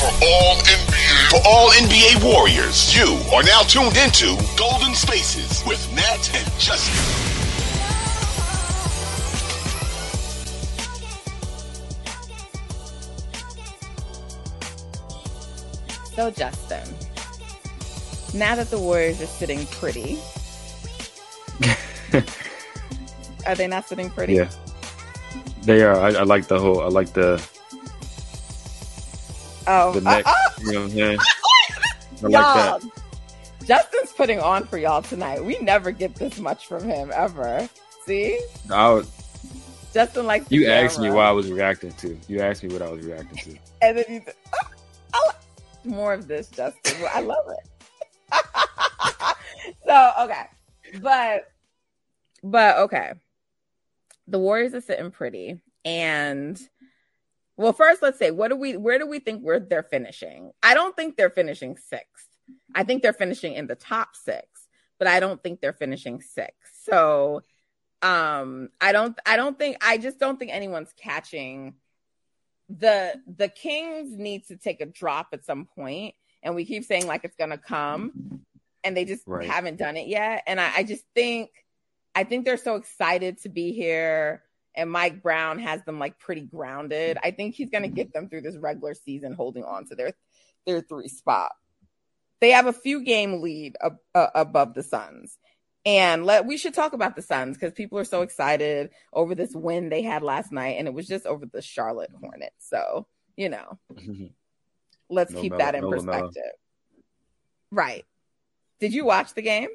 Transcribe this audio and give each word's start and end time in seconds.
For 0.00 0.06
all 0.06 0.56
NBA, 0.56 1.28
for 1.28 1.40
all 1.46 1.68
NBA 1.72 2.24
Warriors, 2.24 2.96
you 2.96 3.20
are 3.34 3.42
now 3.42 3.60
tuned 3.60 3.98
into 3.98 4.34
Golden 4.56 4.94
Spaces 4.94 5.62
with 5.66 5.78
Nat 5.94 6.30
and 6.34 6.46
Justin. 6.58 6.96
So, 16.16 16.30
Justin, 16.30 16.88
now 18.32 18.54
that 18.54 18.70
the 18.70 18.78
Warriors 18.78 19.20
are 19.20 19.26
sitting 19.26 19.66
pretty, 19.66 20.18
are 23.46 23.54
they 23.54 23.66
not 23.66 23.86
sitting 23.86 24.08
pretty? 24.08 24.32
Yeah, 24.32 24.48
they 25.60 25.82
are. 25.82 26.00
I, 26.00 26.08
I 26.12 26.22
like 26.22 26.46
the 26.46 26.58
whole. 26.58 26.80
I 26.80 26.88
like 26.88 27.12
the 27.12 27.36
Oh, 29.72 29.92
the 29.92 30.00
neck. 30.00 30.26
uh, 30.26 30.30
uh, 30.36 30.50
you 30.58 30.72
know 30.72 30.80
what 30.80 30.84
I'm 30.84 30.90
saying? 30.90 31.18
I 32.24 32.26
like 32.26 32.32
that. 32.32 32.90
Justin's 33.66 34.12
putting 34.12 34.40
on 34.40 34.64
for 34.66 34.78
y'all 34.78 35.00
tonight. 35.00 35.44
We 35.44 35.58
never 35.60 35.92
get 35.92 36.16
this 36.16 36.40
much 36.40 36.66
from 36.66 36.82
him 36.82 37.12
ever. 37.14 37.68
See, 38.04 38.40
I 38.68 38.90
was, 38.90 39.08
Justin 39.94 40.26
likes. 40.26 40.48
the 40.48 40.56
you 40.56 40.68
asked 40.68 40.98
me 40.98 41.10
what 41.10 41.24
I 41.24 41.30
was 41.30 41.52
reacting 41.52 41.92
to. 41.92 42.18
You 42.26 42.40
asked 42.40 42.64
me 42.64 42.72
what 42.72 42.82
I 42.82 42.90
was 42.90 43.06
reacting 43.06 43.38
to. 43.52 43.58
and 43.80 43.98
then 43.98 44.04
you. 44.08 44.22
Oh, 44.52 44.66
I 45.14 45.26
like 45.28 45.36
more 45.84 46.14
of 46.14 46.26
this, 46.26 46.48
Justin. 46.48 47.06
I 47.14 47.20
love 47.20 47.44
it. 47.48 47.68
so 49.86 50.12
okay, 50.22 50.46
but 51.00 51.52
but 52.42 52.76
okay, 52.78 53.12
the 54.26 54.38
Warriors 54.40 54.74
are 54.74 54.80
sitting 54.80 55.12
pretty, 55.12 55.60
and 55.84 56.60
well, 57.60 57.74
first 57.74 58.00
let's 58.00 58.18
say 58.18 58.30
what 58.30 58.48
do 58.48 58.56
we 58.56 58.76
where 58.78 58.98
do 58.98 59.06
we 59.06 59.18
think 59.18 59.42
we're 59.42 59.60
they're 59.60 59.82
finishing? 59.82 60.52
I 60.62 60.72
don't 60.72 60.96
think 60.96 61.16
they're 61.16 61.28
finishing 61.28 61.76
sixth. 61.76 62.26
I 62.74 62.84
think 62.84 63.02
they're 63.02 63.12
finishing 63.12 63.52
in 63.52 63.66
the 63.66 63.74
top 63.74 64.16
six, 64.16 64.46
but 64.98 65.06
I 65.06 65.20
don't 65.20 65.42
think 65.42 65.60
they're 65.60 65.74
finishing 65.74 66.22
sixth. 66.22 66.80
So 66.84 67.42
um 68.00 68.70
I 68.80 68.92
don't 68.92 69.18
I 69.26 69.36
don't 69.36 69.58
think 69.58 69.76
I 69.82 69.98
just 69.98 70.18
don't 70.18 70.38
think 70.38 70.52
anyone's 70.52 70.94
catching 70.96 71.74
the 72.70 73.20
the 73.26 73.48
Kings 73.48 74.16
need 74.16 74.46
to 74.46 74.56
take 74.56 74.80
a 74.80 74.86
drop 74.86 75.28
at 75.34 75.44
some 75.44 75.66
point, 75.66 76.14
and 76.42 76.54
we 76.54 76.64
keep 76.64 76.84
saying 76.84 77.06
like 77.06 77.24
it's 77.24 77.36
gonna 77.36 77.58
come, 77.58 78.40
and 78.84 78.96
they 78.96 79.04
just 79.04 79.26
Right. 79.26 79.46
haven't 79.46 79.76
done 79.76 79.98
it 79.98 80.08
yet. 80.08 80.44
And 80.46 80.58
I, 80.58 80.76
I 80.78 80.82
just 80.82 81.04
think 81.14 81.50
I 82.14 82.24
think 82.24 82.46
they're 82.46 82.56
so 82.56 82.76
excited 82.76 83.42
to 83.42 83.50
be 83.50 83.72
here, 83.72 84.44
and 84.74 84.90
Mike 84.90 85.22
Brown 85.22 85.58
has 85.58 85.82
them 85.84 85.98
like 85.98 86.18
pretty 86.18 86.42
grounded. 86.42 87.18
I 87.22 87.30
think 87.30 87.54
he's 87.54 87.70
gonna 87.70 87.88
get 87.88 88.12
them 88.12 88.28
through 88.28 88.42
this 88.42 88.56
regular 88.56 88.94
season, 88.94 89.32
holding 89.32 89.64
on 89.64 89.86
to 89.86 89.94
their 89.94 90.12
their 90.66 90.80
three 90.80 91.08
spot. 91.08 91.52
They 92.40 92.50
have 92.50 92.66
a 92.66 92.72
few 92.72 93.04
game 93.04 93.42
lead 93.42 93.76
ab- 93.82 93.98
uh, 94.14 94.28
above 94.34 94.74
the 94.74 94.82
Suns. 94.82 95.36
And 95.86 96.26
let 96.26 96.46
we 96.46 96.58
should 96.58 96.74
talk 96.74 96.92
about 96.92 97.16
the 97.16 97.22
Suns 97.22 97.56
because 97.56 97.72
people 97.72 97.98
are 97.98 98.04
so 98.04 98.22
excited 98.22 98.90
over 99.12 99.34
this 99.34 99.54
win 99.54 99.88
they 99.88 100.02
had 100.02 100.22
last 100.22 100.52
night, 100.52 100.76
and 100.78 100.86
it 100.86 100.92
was 100.92 101.06
just 101.06 101.26
over 101.26 101.46
the 101.46 101.62
Charlotte 101.62 102.10
Hornets. 102.20 102.68
So 102.68 103.06
you 103.36 103.48
know, 103.48 103.78
let's 105.08 105.32
No 105.32 105.40
keep 105.40 105.56
that 105.56 105.74
in 105.74 105.82
no 105.82 105.90
perspective. 105.90 106.42
Right? 107.72 108.04
Did 108.78 108.92
you 108.92 109.04
watch 109.04 109.34
the 109.34 109.42
game? 109.42 109.68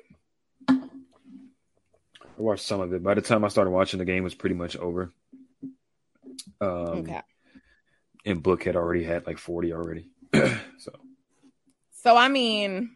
I 2.38 2.42
watched 2.42 2.66
some 2.66 2.82
of 2.82 2.94
it. 2.94 3.04
By 3.04 3.14
the 3.14 3.22
time 3.22 3.46
I 3.46 3.48
started 3.48 3.72
watching, 3.72 4.00
the 4.00 4.06
game 4.06 4.24
was 4.24 4.36
pretty 4.36 4.56
much 4.56 4.76
over. 4.76 5.12
Um, 6.60 6.70
okay. 6.70 7.22
And 8.26 8.44
Book 8.44 8.64
had 8.64 8.76
already 8.76 9.04
had 9.04 9.26
like 9.26 9.38
40 9.38 9.74
already. 9.74 10.10
so 10.34 10.92
So 11.92 12.18
I 12.18 12.28
mean, 12.28 12.96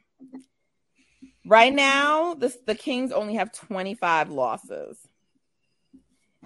right 1.46 1.74
now 1.74 2.34
the 2.34 2.56
the 2.66 2.76
Kings 2.76 3.12
only 3.12 3.36
have 3.36 3.52
twenty 3.52 3.96
five 3.96 4.30
losses. 4.30 4.98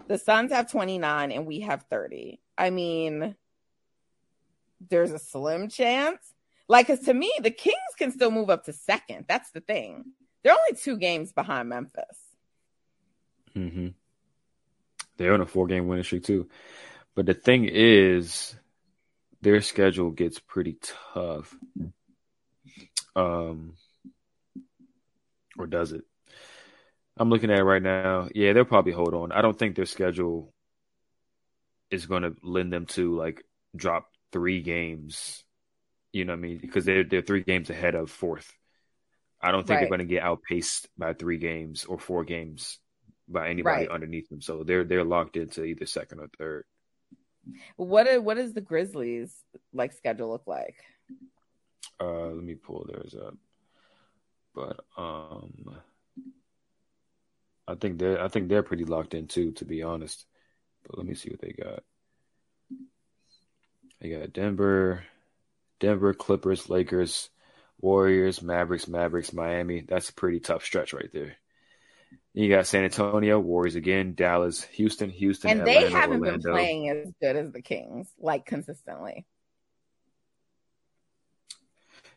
The 0.07 0.17
Suns 0.17 0.51
have 0.51 0.69
twenty 0.69 0.97
nine, 0.97 1.31
and 1.31 1.45
we 1.45 1.61
have 1.61 1.83
thirty. 1.89 2.41
I 2.57 2.69
mean, 2.69 3.35
there's 4.89 5.11
a 5.11 5.19
slim 5.19 5.69
chance. 5.69 6.19
Like, 6.67 6.87
cause 6.87 7.01
to 7.01 7.13
me, 7.13 7.31
the 7.41 7.51
Kings 7.51 7.77
can 7.97 8.11
still 8.11 8.31
move 8.31 8.49
up 8.49 8.65
to 8.65 8.73
second. 8.73 9.25
That's 9.27 9.51
the 9.51 9.61
thing. 9.61 10.05
They're 10.43 10.53
only 10.53 10.79
two 10.79 10.97
games 10.97 11.31
behind 11.31 11.69
Memphis. 11.69 12.17
Hmm 13.55 13.87
they're 15.17 15.33
on 15.33 15.41
a 15.41 15.45
four 15.45 15.67
game 15.67 15.87
winning 15.87 16.03
streak 16.03 16.23
too. 16.23 16.47
But 17.15 17.25
the 17.25 17.33
thing 17.33 17.65
is, 17.71 18.55
their 19.41 19.61
schedule 19.61 20.11
gets 20.11 20.39
pretty 20.39 20.77
tough. 21.13 21.55
Um, 23.15 23.75
or 25.57 25.67
does 25.67 25.91
it? 25.91 26.03
I'm 27.17 27.29
looking 27.29 27.51
at 27.51 27.59
it 27.59 27.63
right 27.63 27.81
now. 27.81 28.27
Yeah, 28.33 28.53
they'll 28.53 28.65
probably 28.65 28.91
hold 28.91 29.13
on. 29.13 29.31
I 29.31 29.41
don't 29.41 29.57
think 29.57 29.75
their 29.75 29.85
schedule 29.85 30.53
is 31.91 32.05
going 32.05 32.23
to 32.23 32.35
lend 32.41 32.71
them 32.73 32.85
to 32.87 33.15
like 33.15 33.43
drop 33.75 34.09
three 34.31 34.61
games. 34.61 35.43
You 36.13 36.25
know 36.25 36.33
what 36.33 36.39
I 36.39 36.41
mean? 36.41 36.59
Because 36.59 36.85
they're 36.85 37.03
they're 37.03 37.21
three 37.21 37.43
games 37.43 37.69
ahead 37.69 37.95
of 37.95 38.11
fourth. 38.11 38.51
I 39.41 39.51
don't 39.51 39.67
think 39.67 39.79
Right. 39.79 39.81
they're 39.81 39.89
going 39.89 39.99
to 39.99 40.05
get 40.05 40.23
outpaced 40.23 40.87
by 40.97 41.13
three 41.13 41.37
games 41.37 41.85
or 41.85 41.99
four 41.99 42.23
games 42.23 42.79
by 43.27 43.49
anybody 43.49 43.81
Right. 43.83 43.89
underneath 43.89 44.29
them. 44.29 44.41
So 44.41 44.63
they're 44.63 44.83
they're 44.83 45.03
locked 45.03 45.37
into 45.37 45.63
either 45.63 45.85
second 45.85 46.19
or 46.19 46.29
third. 46.37 46.65
What 47.75 48.07
is, 48.07 48.19
what 48.21 48.37
does 48.37 48.53
the 48.53 48.61
Grizzlies 48.61 49.35
like 49.73 49.93
schedule 49.93 50.29
look 50.29 50.47
like? 50.47 50.75
Uh, 51.99 52.27
let 52.27 52.43
me 52.43 52.55
pull 52.55 52.85
theirs 52.87 53.15
up. 53.15 53.35
But 54.55 54.79
um, 54.97 55.77
I 57.67 57.75
think 57.75 57.97
they're 57.99 58.21
I 58.21 58.27
think 58.27 58.49
they're 58.49 58.63
pretty 58.63 58.85
locked 58.85 59.13
in 59.13 59.27
too, 59.27 59.51
to 59.53 59.65
be 59.65 59.83
honest. 59.83 60.25
But 60.83 60.97
let 60.97 61.07
me 61.07 61.15
see 61.15 61.29
what 61.29 61.41
they 61.41 61.53
got. 61.53 61.83
They 64.01 64.09
got 64.09 64.33
Denver, 64.33 65.03
Denver, 65.79 66.13
Clippers, 66.13 66.69
Lakers, 66.69 67.29
Warriors, 67.79 68.41
Mavericks, 68.41 68.87
Mavericks, 68.87 69.31
Miami. 69.33 69.81
That's 69.81 70.09
a 70.09 70.13
pretty 70.13 70.39
tough 70.41 70.65
stretch 70.65 70.93
right 70.93 71.09
there. 71.13 71.37
You 72.33 72.49
got 72.49 72.67
San 72.67 72.83
Antonio, 72.83 73.39
Warriors 73.39 73.75
again, 73.75 74.13
Dallas, 74.15 74.63
Houston, 74.63 75.09
Houston, 75.11 75.53
and 75.53 75.59
Atlanta, 75.59 75.87
they 75.89 75.89
haven't 75.89 76.23
Orlando. 76.23 76.25
been 76.25 76.43
playing 76.43 76.89
as 76.89 77.11
good 77.21 77.35
as 77.35 77.51
the 77.51 77.61
Kings, 77.61 78.13
like 78.19 78.45
consistently. 78.45 79.25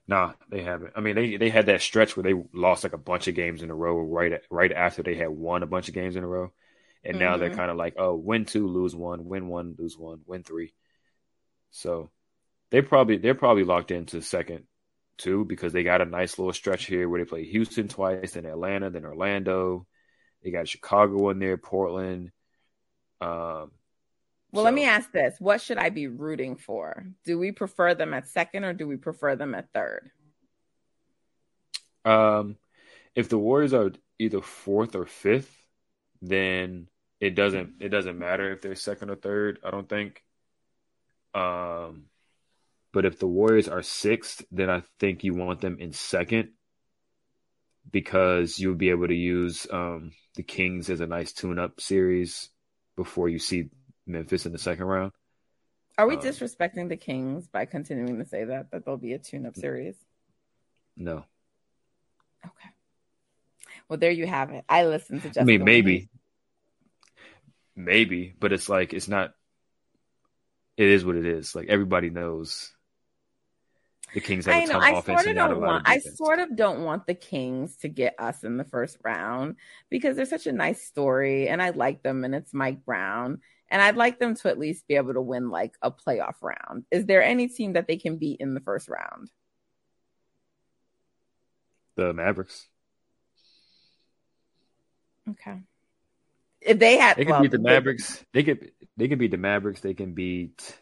Nah, 0.08 0.34
they 0.48 0.62
haven't. 0.62 0.92
I 0.96 1.00
mean, 1.00 1.14
they 1.16 1.36
they 1.36 1.50
had 1.50 1.66
that 1.66 1.80
stretch 1.82 2.16
where 2.16 2.22
they 2.24 2.34
lost 2.52 2.84
like 2.84 2.92
a 2.92 2.98
bunch 2.98 3.26
of 3.28 3.34
games 3.34 3.62
in 3.62 3.70
a 3.70 3.74
row 3.74 3.98
right 4.00 4.40
right 4.50 4.72
after 4.72 5.02
they 5.02 5.14
had 5.16 5.30
won 5.30 5.62
a 5.62 5.66
bunch 5.66 5.88
of 5.88 5.94
games 5.94 6.16
in 6.16 6.22
a 6.24 6.26
row, 6.28 6.52
and 7.04 7.18
now 7.18 7.36
they're 7.36 7.50
Mhm. 7.50 7.50
kind 7.50 7.70
of 7.70 7.76
like, 7.76 7.94
oh, 7.98 8.14
win 8.14 8.44
two, 8.44 8.68
lose 8.68 8.94
one, 8.94 9.24
win 9.26 9.48
one, 9.48 9.74
lose 9.78 9.96
one, 9.98 10.20
win 10.26 10.42
three. 10.44 10.74
So 11.70 12.10
they 12.70 12.82
probably 12.82 13.18
they're 13.18 13.34
probably 13.36 13.64
locked 13.64 13.90
into 13.92 14.22
second 14.22 14.66
too 15.18 15.44
because 15.46 15.72
they 15.74 15.84
got 15.84 16.02
a 16.02 16.06
nice 16.06 16.38
little 16.38 16.52
stretch 16.54 16.86
here 16.86 17.08
where 17.08 17.20
they 17.24 17.28
play 17.28 17.44
Houston 17.46 17.88
twice, 17.88 18.32
then 18.32 18.46
Atlanta, 18.46 18.90
then 18.90 19.04
Orlando. 19.06 19.86
They 20.46 20.52
got 20.52 20.68
Chicago 20.68 21.30
in 21.30 21.40
there, 21.40 21.56
Portland. 21.56 22.30
Um, 23.20 23.72
Well, 24.52 24.60
so, 24.60 24.62
let 24.62 24.74
me 24.74 24.84
ask 24.84 25.10
this: 25.10 25.34
What 25.40 25.60
should 25.60 25.76
I 25.76 25.90
be 25.90 26.06
rooting 26.06 26.54
for? 26.54 27.04
Do 27.24 27.36
we 27.36 27.50
prefer 27.50 27.96
them 27.96 28.14
at 28.14 28.28
second, 28.28 28.62
or 28.62 28.72
do 28.72 28.86
we 28.86 28.96
prefer 28.96 29.34
them 29.34 29.56
at 29.56 29.72
third? 29.74 30.08
Um, 32.04 32.58
if 33.16 33.28
the 33.28 33.38
Warriors 33.38 33.74
are 33.74 33.90
either 34.20 34.40
fourth 34.40 34.94
or 34.94 35.04
fifth, 35.04 35.52
then 36.22 36.86
it 37.18 37.34
doesn't 37.34 37.78
it 37.80 37.88
doesn't 37.88 38.16
matter 38.16 38.52
if 38.52 38.62
they're 38.62 38.76
second 38.76 39.10
or 39.10 39.16
third. 39.16 39.58
I 39.64 39.72
don't 39.72 39.88
think. 39.88 40.22
Um, 41.34 42.04
but 42.92 43.04
if 43.04 43.18
the 43.18 43.26
Warriors 43.26 43.66
are 43.66 43.82
sixth, 43.82 44.44
then 44.52 44.70
I 44.70 44.84
think 45.00 45.24
you 45.24 45.34
want 45.34 45.60
them 45.60 45.78
in 45.80 45.92
second 45.92 46.50
because 47.90 48.58
you'll 48.60 48.74
be 48.76 48.90
able 48.90 49.08
to 49.08 49.14
use 49.14 49.66
um, 49.72 50.12
the 50.36 50.42
Kings 50.42 50.88
as 50.88 51.00
a 51.00 51.06
nice 51.06 51.32
tune-up 51.32 51.80
series 51.80 52.50
before 52.94 53.28
you 53.28 53.38
see 53.38 53.70
Memphis 54.06 54.46
in 54.46 54.52
the 54.52 54.58
second 54.58 54.84
round. 54.84 55.12
Are 55.98 56.06
we 56.06 56.14
um, 56.14 56.22
disrespecting 56.22 56.88
the 56.88 56.96
Kings 56.96 57.48
by 57.48 57.64
continuing 57.64 58.18
to 58.18 58.24
say 58.24 58.44
that 58.44 58.70
that 58.70 58.84
there'll 58.84 58.98
be 58.98 59.14
a 59.14 59.18
tune-up 59.18 59.56
series? 59.56 59.96
No. 60.96 61.24
Okay. 62.44 62.70
Well, 63.88 63.98
there 63.98 64.10
you 64.10 64.26
have 64.26 64.50
it. 64.50 64.64
I 64.68 64.84
listened 64.84 65.22
to. 65.22 65.28
Jessica 65.28 65.42
I 65.42 65.44
mean, 65.44 65.64
maybe, 65.64 66.08
maybe, 67.74 68.34
but 68.38 68.52
it's 68.52 68.68
like 68.68 68.92
it's 68.92 69.08
not. 69.08 69.32
It 70.76 70.88
is 70.88 71.04
what 71.04 71.16
it 71.16 71.26
is. 71.26 71.54
Like 71.54 71.68
everybody 71.68 72.10
knows. 72.10 72.72
The 74.16 74.22
Kings 74.22 74.46
have 74.46 74.54
I 74.54 74.60
a 74.60 74.66
ton 74.66 74.80
know, 74.80 74.88
of 74.92 74.98
offense 75.00 75.26
and 75.26 75.36
not 75.36 75.52
a 75.52 75.58
want, 75.58 75.86
I 75.86 75.98
sort 75.98 76.38
of 76.38 76.56
don't 76.56 76.84
want 76.84 77.06
the 77.06 77.12
Kings 77.12 77.76
to 77.82 77.88
get 77.88 78.14
us 78.18 78.44
in 78.44 78.56
the 78.56 78.64
first 78.64 78.96
round 79.04 79.56
because 79.90 80.16
they're 80.16 80.24
such 80.24 80.46
a 80.46 80.52
nice 80.52 80.86
story, 80.86 81.48
and 81.48 81.60
I 81.60 81.68
like 81.68 82.02
them, 82.02 82.24
and 82.24 82.34
it's 82.34 82.54
Mike 82.54 82.82
Brown, 82.86 83.42
and 83.68 83.82
I'd 83.82 83.96
like 83.96 84.18
them 84.18 84.34
to 84.36 84.48
at 84.48 84.58
least 84.58 84.88
be 84.88 84.96
able 84.96 85.12
to 85.12 85.20
win 85.20 85.50
like 85.50 85.74
a 85.82 85.90
playoff 85.90 86.36
round. 86.40 86.86
Is 86.90 87.04
there 87.04 87.22
any 87.22 87.48
team 87.48 87.74
that 87.74 87.86
they 87.86 87.98
can 87.98 88.16
beat 88.16 88.40
in 88.40 88.54
the 88.54 88.60
first 88.60 88.88
round? 88.88 89.30
The 91.96 92.14
Mavericks. 92.14 92.68
Okay. 95.28 95.58
If 96.62 96.78
they 96.78 96.96
had, 96.96 97.18
they 97.18 97.26
can 97.26 97.32
well, 97.32 97.42
beat 97.42 97.50
the 97.50 97.58
Mavericks. 97.58 98.24
They 98.32 98.44
could. 98.44 98.72
They 98.96 99.08
can 99.08 99.18
beat 99.18 99.32
the 99.32 99.36
Mavericks. 99.36 99.80
They 99.82 99.92
can 99.92 100.14
beat 100.14 100.74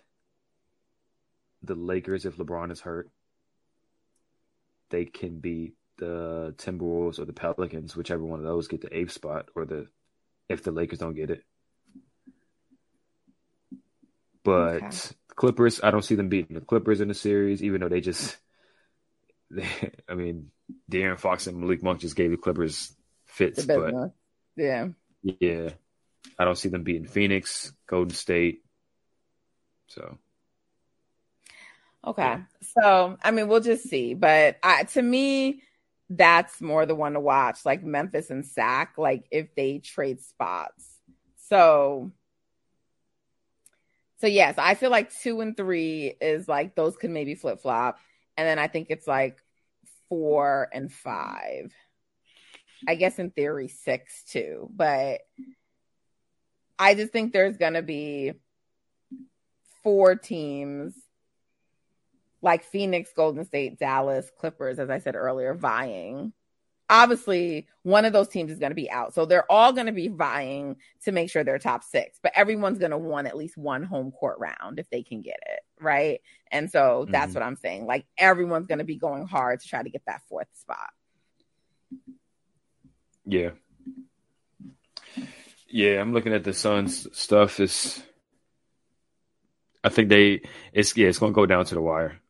the 1.65 1.75
Lakers 1.75 2.27
if 2.27 2.37
LeBron 2.37 2.71
is 2.71 2.81
hurt. 2.81 3.11
They 4.91 5.05
can 5.05 5.39
beat 5.39 5.75
the 5.97 6.55
Timberwolves 6.59 7.19
or 7.19 7.25
the 7.25 7.33
Pelicans, 7.33 7.97
whichever 7.97 8.25
one 8.25 8.39
of 8.39 8.45
those 8.45 8.69
get 8.69 8.81
the 8.81 8.97
eighth 8.97 9.13
spot, 9.13 9.49
or 9.55 9.65
the 9.65 9.89
if 10.49 10.63
the 10.63 10.73
Lakers 10.73 10.99
don't 10.99 11.15
get 11.15 11.31
it. 11.31 11.43
But 14.43 14.83
okay. 14.83 14.91
Clippers, 15.29 15.81
I 15.83 15.91
don't 15.91 16.05
see 16.05 16.15
them 16.15 16.29
beating 16.29 16.55
the 16.55 16.61
Clippers 16.61 17.01
in 17.01 17.09
the 17.09 17.15
series, 17.15 17.63
even 17.63 17.81
though 17.81 17.89
they 17.89 18.01
just. 18.01 18.37
They, 19.51 19.69
I 20.09 20.15
mean, 20.15 20.51
De'Aaron 20.91 21.21
Fox 21.21 21.47
and 21.47 21.59
Malik 21.59 21.81
Monk 21.81 22.01
just 22.01 22.17
gave 22.17 22.31
the 22.31 22.37
Clippers 22.37 22.93
fits, 23.27 23.65
but 23.65 23.93
yeah. 24.57 24.89
Yeah. 25.23 25.69
I 26.39 26.45
don't 26.45 26.59
see 26.59 26.71
them 26.71 26.83
beating 26.83 27.07
Phoenix, 27.07 27.73
Golden 27.87 28.17
State. 28.17 28.65
So 29.89 30.19
Okay. 32.07 32.39
So, 32.79 33.17
I 33.23 33.31
mean, 33.31 33.49
we'll 33.49 33.61
just 33.61 33.89
see. 33.89 34.15
But 34.15 34.59
I, 34.63 34.85
to 34.85 35.03
me, 35.03 35.63
that's 36.11 36.61
more 36.61 36.87
the 36.87 36.95
one 36.95 37.15
to 37.15 37.21
watch, 37.21 37.65
like 37.65 37.83
Memphis 37.83 38.31
and 38.31 38.45
Sac, 38.45 38.99
like 38.99 39.25
if 39.31 39.55
they 39.55 39.79
trade 39.79 40.21
spots. 40.23 40.85
So, 41.49 42.13
so 44.21 44.27
yes, 44.27 44.57
I 44.59 44.75
feel 44.75 44.91
like 44.91 45.15
two 45.15 45.41
and 45.41 45.57
three 45.57 46.15
is 46.21 46.49
like 46.49 46.75
those 46.75 46.97
could 46.97 47.11
maybe 47.11 47.35
flip 47.35 47.61
flop. 47.61 47.99
And 48.37 48.47
then 48.47 48.59
I 48.59 48.69
think 48.69 48.89
it's 48.91 49.07
like 49.07 49.39
four 50.09 50.69
and 50.73 50.93
five. 50.93 51.73
I 52.87 52.97
guess 52.97 53.19
in 53.19 53.31
theory 53.31 53.69
six 53.69 54.25
too, 54.25 54.69
but 54.75 55.21
I 56.79 56.95
just 56.95 57.13
think 57.13 57.33
there's 57.33 57.57
gonna 57.57 57.83
be 57.83 58.33
four 59.83 60.17
teams 60.17 60.95
like 62.45 62.63
Phoenix, 62.63 63.11
Golden 63.17 63.45
State, 63.47 63.79
Dallas, 63.79 64.31
Clippers, 64.39 64.79
as 64.79 64.91
I 64.91 64.99
said 64.99 65.17
earlier, 65.17 65.55
vying. 65.55 66.35
Obviously, 66.91 67.67
one 67.83 68.05
of 68.05 68.13
those 68.13 68.29
teams 68.29 68.53
is 68.53 68.59
going 68.59 68.71
to 68.71 68.77
be 68.77 68.91
out. 68.91 69.15
So 69.15 69.25
they're 69.25 69.51
all 69.51 69.73
going 69.73 69.87
to 69.87 69.93
be 69.93 70.09
vying 70.09 70.77
to 71.05 71.13
make 71.13 71.31
sure 71.31 71.43
they're 71.43 71.59
top 71.59 71.83
six, 71.83 72.19
but 72.23 72.33
everyone's 72.37 72.79
going 72.79 72.91
to 72.91 72.99
want 72.99 73.27
at 73.27 73.37
least 73.37 73.57
one 73.57 73.83
home 73.83 74.13
court 74.13 74.39
round 74.39 74.79
if 74.79 74.89
they 74.91 75.03
can 75.03 75.23
get 75.23 75.41
it. 75.47 75.61
Right. 75.81 76.21
And 76.53 76.71
so 76.71 77.07
that's 77.09 77.31
mm-hmm. 77.31 77.41
what 77.41 77.47
I'm 77.47 77.57
saying. 77.57 77.87
Like 77.87 78.05
everyone's 78.19 78.67
going 78.67 78.79
to 78.79 78.85
be 78.85 78.97
going 78.97 79.27
hard 79.27 79.61
to 79.61 79.67
try 79.67 79.83
to 79.83 79.89
get 79.89 80.03
that 80.07 80.21
fourth 80.29 80.49
spot. 80.53 80.91
Yeah. 83.25 83.51
Yeah, 85.67 86.01
I'm 86.03 86.13
looking 86.13 86.35
at 86.35 86.45
the 86.45 86.53
Suns 86.53 87.09
stuff. 87.19 87.59
Is 87.59 88.03
I 89.83 89.89
think 89.89 90.11
they 90.11 90.43
it's 90.73 90.97
yeah, 90.97 91.09
it's 91.09 91.19
gonna 91.19 91.33
go 91.33 91.47
down 91.47 91.65
to 91.65 91.75
the 91.75 91.81
wire. 91.81 92.21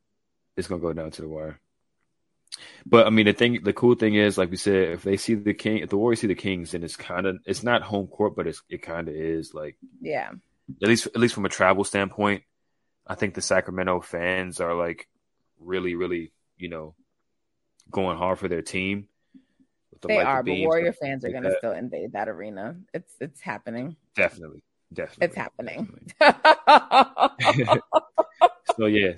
It's 0.56 0.68
gonna 0.68 0.80
go 0.80 0.92
down 0.92 1.10
to 1.12 1.22
the 1.22 1.28
wire. 1.28 1.60
But 2.86 3.06
I 3.06 3.10
mean, 3.10 3.26
the 3.26 3.32
thing, 3.32 3.60
the 3.62 3.72
cool 3.72 3.94
thing 3.94 4.14
is, 4.14 4.38
like 4.38 4.50
we 4.50 4.56
said, 4.56 4.90
if 4.90 5.02
they 5.02 5.16
see 5.16 5.34
the 5.34 5.54
king, 5.54 5.78
if 5.78 5.88
the 5.88 5.96
Warriors 5.96 6.20
see 6.20 6.26
the 6.26 6.34
Kings, 6.34 6.72
then 6.72 6.84
it's 6.84 6.96
kind 6.96 7.26
of, 7.26 7.38
it's 7.46 7.62
not 7.62 7.82
home 7.82 8.06
court, 8.06 8.36
but 8.36 8.46
it's, 8.46 8.62
it 8.68 8.82
kind 8.82 9.08
of 9.08 9.14
is. 9.14 9.54
Like, 9.54 9.76
yeah, 10.00 10.30
at 10.82 10.88
least, 10.88 11.06
at 11.06 11.16
least 11.16 11.34
from 11.34 11.46
a 11.46 11.50
travel 11.50 11.84
standpoint, 11.84 12.42
I 13.06 13.14
think 13.14 13.34
the 13.34 13.42
Sacramento 13.42 14.00
fans 14.00 14.60
are 14.60 14.74
like 14.74 15.08
really, 15.58 15.94
really, 15.94 16.32
you 16.56 16.68
know, 16.68 16.94
going 17.90 18.18
hard 18.18 18.38
for 18.38 18.48
their 18.48 18.62
team. 18.62 19.08
The 20.00 20.08
they 20.08 20.18
are, 20.18 20.42
but 20.42 20.58
Warrior 20.58 20.92
fans 20.92 21.24
are 21.24 21.30
going 21.30 21.44
to 21.44 21.56
still 21.58 21.72
invade 21.72 22.12
that 22.12 22.28
arena. 22.28 22.76
It's 22.92 23.12
it's 23.20 23.40
happening. 23.40 23.96
Definitely, 24.14 24.62
definitely, 24.92 25.26
it's 25.26 25.36
happening. 25.36 26.10
Definitely. 26.20 27.80
so 28.76 28.86
yeah, 28.86 29.12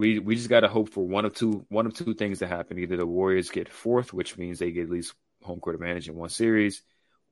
we 0.00 0.18
we 0.18 0.34
just 0.34 0.48
got 0.48 0.60
to 0.60 0.68
hope 0.68 0.88
for 0.88 1.06
one 1.06 1.26
of 1.26 1.34
two 1.34 1.66
one 1.68 1.84
of 1.84 1.92
two 1.92 2.14
things 2.14 2.38
to 2.38 2.46
happen. 2.46 2.78
Either 2.78 2.96
the 2.96 3.06
Warriors 3.06 3.50
get 3.50 3.68
fourth, 3.68 4.14
which 4.14 4.38
means 4.38 4.58
they 4.58 4.72
get 4.72 4.84
at 4.84 4.90
least 4.90 5.12
home 5.42 5.60
court 5.60 5.74
advantage 5.74 6.08
in 6.08 6.16
one 6.16 6.30
series, 6.30 6.82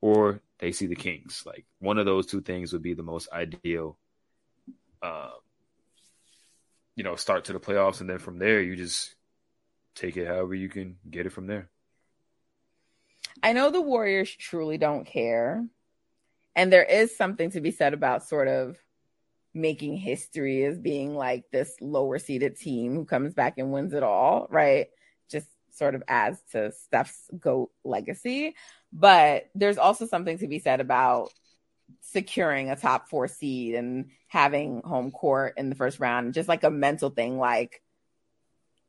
or 0.03 0.43
they 0.59 0.73
see 0.73 0.87
the 0.87 0.94
Kings. 0.94 1.44
Like 1.47 1.65
one 1.79 1.97
of 1.97 2.05
those 2.05 2.26
two 2.26 2.43
things 2.43 2.75
would 2.75 2.82
be 2.82 2.93
the 2.93 3.03
most 3.03 3.32
ideal. 3.32 3.99
Um, 5.03 5.31
you 6.95 7.04
know, 7.04 7.16
start 7.16 7.47
to 7.47 7.54
the 7.54 7.59
playoffs, 7.61 8.02
and 8.02 8.11
then 8.11 8.19
from 8.19 8.38
there 8.38 8.61
you 8.61 8.76
just 8.76 9.14
take 9.95 10.19
it 10.19 10.26
however 10.26 10.54
you 10.54 10.69
can 10.69 10.99
get 11.11 11.25
it 11.25 11.33
from 11.33 11.47
there. 11.47 11.71
I 13.42 13.54
know 13.54 13.71
the 13.71 13.81
Warriors 13.81 14.31
truly 14.31 14.76
don't 14.76 15.07
care. 15.07 15.64
And 16.54 16.71
there 16.71 16.85
is 16.85 17.16
something 17.16 17.52
to 17.52 17.62
be 17.62 17.71
said 17.71 17.95
about 17.95 18.28
sort 18.28 18.49
of 18.49 18.76
making 19.59 19.97
history 19.97 20.65
as 20.65 20.79
being 20.79 21.15
like 21.15 21.45
this 21.50 21.75
lower 21.81 22.19
seeded 22.19 22.57
team 22.57 22.95
who 22.95 23.05
comes 23.05 23.35
back 23.35 23.59
and 23.59 23.73
wins 23.73 23.93
it 23.93 24.03
all, 24.03 24.47
right? 24.50 24.88
Just 25.31 25.47
sort 25.73 25.95
of 25.95 26.03
adds 26.09 26.41
to 26.53 26.73
Steph's 26.73 27.29
GOAT 27.38 27.71
legacy. 27.85 28.55
But 28.93 29.49
there's 29.55 29.79
also 29.79 30.07
something 30.07 30.38
to 30.38 30.49
be 30.49 30.61
said 30.61 30.81
about 30.81 31.31
securing 32.00 32.71
a 32.71 32.77
top 32.77 33.09
four 33.09 33.29
seed 33.29 33.75
and 33.75 34.11
having 34.29 34.83
home 34.83 35.11
court 35.11 35.55
in 35.57 35.69
the 35.69 35.75
first 35.75 36.00
round, 36.00 36.35
just 36.35 36.49
like 36.49 36.65
a 36.65 36.71
mental 36.71 37.11
thing, 37.11 37.38
like 37.38 37.83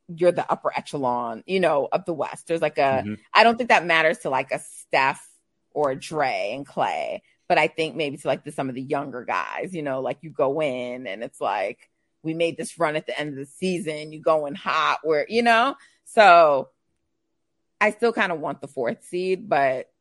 you're 0.08 0.32
the 0.32 0.50
upper 0.50 0.72
echelon, 0.76 1.44
you 1.46 1.60
know, 1.60 1.88
of 1.92 2.06
the 2.06 2.14
West. 2.14 2.48
There's 2.48 2.62
like 2.62 2.78
a, 2.78 3.04
mm-hmm. 3.04 3.14
I 3.34 3.44
don't 3.44 3.58
think 3.58 3.70
that 3.70 3.86
matters 3.86 4.20
to 4.20 4.30
like 4.30 4.52
a 4.52 4.60
Steph 4.60 5.26
or 5.72 5.92
a 5.92 5.96
Dre 5.96 6.52
and 6.56 6.66
Clay, 6.66 7.22
but 7.50 7.58
I 7.58 7.68
think 7.68 7.96
maybe 7.96 8.16
to 8.16 8.28
like 8.28 8.46
the, 8.46 8.52
some 8.52 8.70
of 8.70 8.76
the 8.76 8.82
younger 8.82 9.26
guys, 9.26 9.74
you 9.74 9.82
know, 9.82 10.02
like 10.02 10.20
you 10.22 10.30
go 10.30 10.62
in 10.62 11.08
and 11.08 11.24
it's 11.24 11.42
like, 11.42 11.90
we 12.22 12.34
made 12.34 12.58
this 12.58 12.78
run 12.78 12.96
at 12.96 13.08
the 13.08 13.20
end 13.20 13.30
of 13.30 13.36
the 13.36 13.46
season, 13.46 14.14
you 14.14 14.22
go 14.22 14.46
in 14.46 14.54
hot 14.54 15.00
where, 15.04 15.26
you 15.28 15.42
know, 15.42 15.76
so 16.06 16.70
I 17.82 17.92
still 17.92 18.14
kind 18.14 18.32
of 18.32 18.40
want 18.40 18.62
the 18.62 18.68
fourth 18.68 19.04
seed, 19.04 19.50
but 19.50 19.92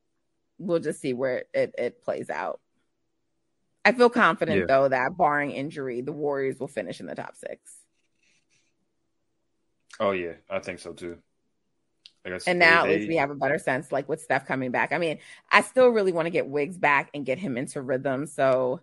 we'll 0.59 0.81
just 0.81 1.01
see 1.01 1.15
where 1.15 1.45
it, 1.55 1.75
it 1.79 2.03
plays 2.03 2.29
out. 2.29 2.61
I 3.85 3.93
feel 3.93 4.11
confident 4.11 4.59
yeah. 4.59 4.67
though 4.67 4.89
that 4.89 5.17
barring 5.17 5.53
injury, 5.53 6.03
the 6.03 6.13
Warriors 6.13 6.61
will 6.61 6.69
finish 6.69 7.01
in 7.01 7.07
the 7.07 7.15
top 7.15 7.35
six. 7.35 7.77
Oh 9.99 10.11
yeah, 10.11 10.35
I 10.51 10.59
think 10.59 10.81
so 10.81 10.93
too. 10.93 11.19
And 12.47 12.59
now 12.59 12.85
at 12.85 12.91
least 12.91 13.09
we 13.09 13.17
have 13.17 13.31
a 13.31 13.35
better 13.35 13.59
sense, 13.59 13.91
like 13.91 14.09
with 14.09 14.21
Steph 14.21 14.47
coming 14.47 14.71
back. 14.71 14.93
I 14.93 14.99
mean, 14.99 15.19
I 15.51 15.63
still 15.63 15.89
really 15.89 16.13
want 16.13 16.27
to 16.27 16.31
get 16.31 16.49
Wiggs 16.49 16.77
back 16.77 17.11
and 17.15 17.25
get 17.25 17.39
him 17.39 17.57
into 17.57 17.81
rhythm. 17.81 18.27
So 18.27 18.81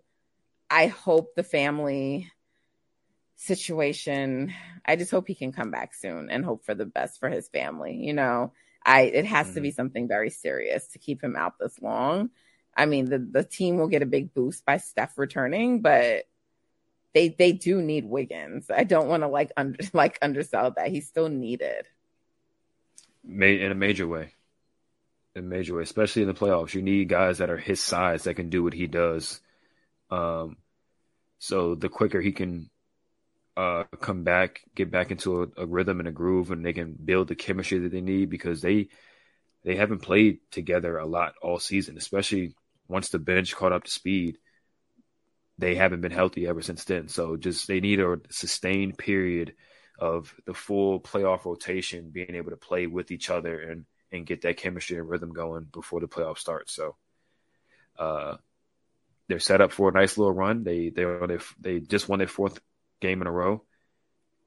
I 0.69 0.87
hope 0.87 1.35
the 1.35 1.43
family 1.43 2.31
situation. 3.35 4.53
I 4.85 4.95
just 4.95 5.11
hope 5.11 5.27
he 5.27 5.35
can 5.35 5.51
come 5.51 5.71
back 5.71 5.93
soon 5.93 6.29
and 6.29 6.45
hope 6.45 6.65
for 6.65 6.75
the 6.75 6.85
best 6.85 7.19
for 7.19 7.29
his 7.29 7.47
family. 7.49 7.95
You 7.95 8.13
know, 8.13 8.53
I 8.83 9.01
it 9.01 9.25
has 9.25 9.47
mm-hmm. 9.47 9.55
to 9.55 9.61
be 9.61 9.69
mm-hmm. 9.69 9.75
something 9.75 10.07
very 10.07 10.29
serious 10.29 10.87
to 10.89 10.99
keep 10.99 11.23
him 11.23 11.35
out 11.35 11.59
this 11.59 11.81
long. 11.81 12.29
I 12.77 12.85
mean, 12.85 13.05
the, 13.05 13.19
the 13.19 13.43
team 13.43 13.77
will 13.77 13.87
get 13.87 14.01
a 14.01 14.07
big 14.07 14.33
boost 14.33 14.65
by 14.65 14.77
Steph 14.77 15.17
returning, 15.17 15.81
but 15.81 16.25
they 17.13 17.29
they 17.29 17.53
do 17.53 17.81
need 17.81 18.05
Wiggins. 18.05 18.69
I 18.69 18.83
don't 18.83 19.07
want 19.07 19.23
to 19.23 19.27
like 19.27 19.51
under 19.57 19.79
like 19.93 20.19
undersell 20.21 20.71
that. 20.71 20.89
He's 20.89 21.07
still 21.07 21.29
needed. 21.29 21.87
In 23.27 23.71
a 23.71 23.75
major 23.75 24.07
way. 24.07 24.33
In 25.35 25.45
a 25.45 25.47
major 25.47 25.75
way, 25.75 25.83
especially 25.83 26.21
in 26.21 26.27
the 26.27 26.33
playoffs. 26.33 26.73
You 26.73 26.81
need 26.81 27.09
guys 27.09 27.39
that 27.39 27.49
are 27.49 27.57
his 27.57 27.81
size 27.81 28.23
that 28.23 28.35
can 28.35 28.49
do 28.49 28.63
what 28.63 28.73
he 28.73 28.87
does. 28.87 29.41
Um 30.09 30.57
so 31.39 31.75
the 31.75 31.89
quicker 31.89 32.21
he 32.21 32.31
can 32.31 32.69
uh, 33.57 33.83
come 34.01 34.23
back, 34.23 34.61
get 34.75 34.91
back 34.91 35.11
into 35.11 35.43
a, 35.43 35.63
a, 35.63 35.65
rhythm 35.65 35.99
and 35.99 36.07
a 36.07 36.11
groove, 36.11 36.51
and 36.51 36.65
they 36.65 36.73
can 36.73 36.93
build 36.93 37.27
the 37.27 37.35
chemistry 37.35 37.79
that 37.79 37.91
they 37.91 38.01
need 38.01 38.29
because 38.29 38.61
they 38.61 38.87
they 39.63 39.75
haven't 39.75 39.99
played 39.99 40.39
together 40.51 40.97
a 40.97 41.05
lot 41.05 41.33
all 41.41 41.59
season, 41.59 41.97
especially 41.97 42.53
once 42.87 43.09
the 43.09 43.19
bench 43.19 43.55
caught 43.55 43.71
up 43.71 43.83
to 43.83 43.91
speed. 43.91 44.37
They 45.57 45.75
haven't 45.75 46.01
been 46.01 46.11
healthy 46.11 46.47
ever 46.47 46.61
since 46.61 46.83
then. 46.83 47.07
So 47.07 47.37
just 47.37 47.67
they 47.67 47.79
need 47.79 47.99
a 47.99 48.19
sustained 48.29 48.97
period 48.97 49.53
of 49.97 50.33
the 50.45 50.53
full 50.53 50.99
playoff 50.99 51.45
rotation 51.45 52.09
being 52.09 52.35
able 52.35 52.51
to 52.51 52.57
play 52.57 52.87
with 52.87 53.11
each 53.11 53.29
other 53.29 53.59
and 53.59 53.85
and 54.11 54.25
get 54.25 54.41
that 54.41 54.57
chemistry 54.57 54.97
and 54.97 55.09
rhythm 55.09 55.33
going 55.33 55.65
before 55.71 55.99
the 55.99 56.07
playoff 56.07 56.37
starts. 56.37 56.73
So 56.73 56.95
uh, 57.97 58.37
they're 59.27 59.39
set 59.39 59.61
up 59.61 59.71
for 59.71 59.89
a 59.89 59.93
nice 59.93 60.17
little 60.17 60.33
run. 60.33 60.63
They 60.63 60.89
they 60.89 61.05
they 61.59 61.79
just 61.79 62.09
won 62.09 62.19
their 62.19 62.27
fourth 62.27 62.59
game 63.01 63.21
in 63.21 63.27
a 63.27 63.31
row, 63.31 63.63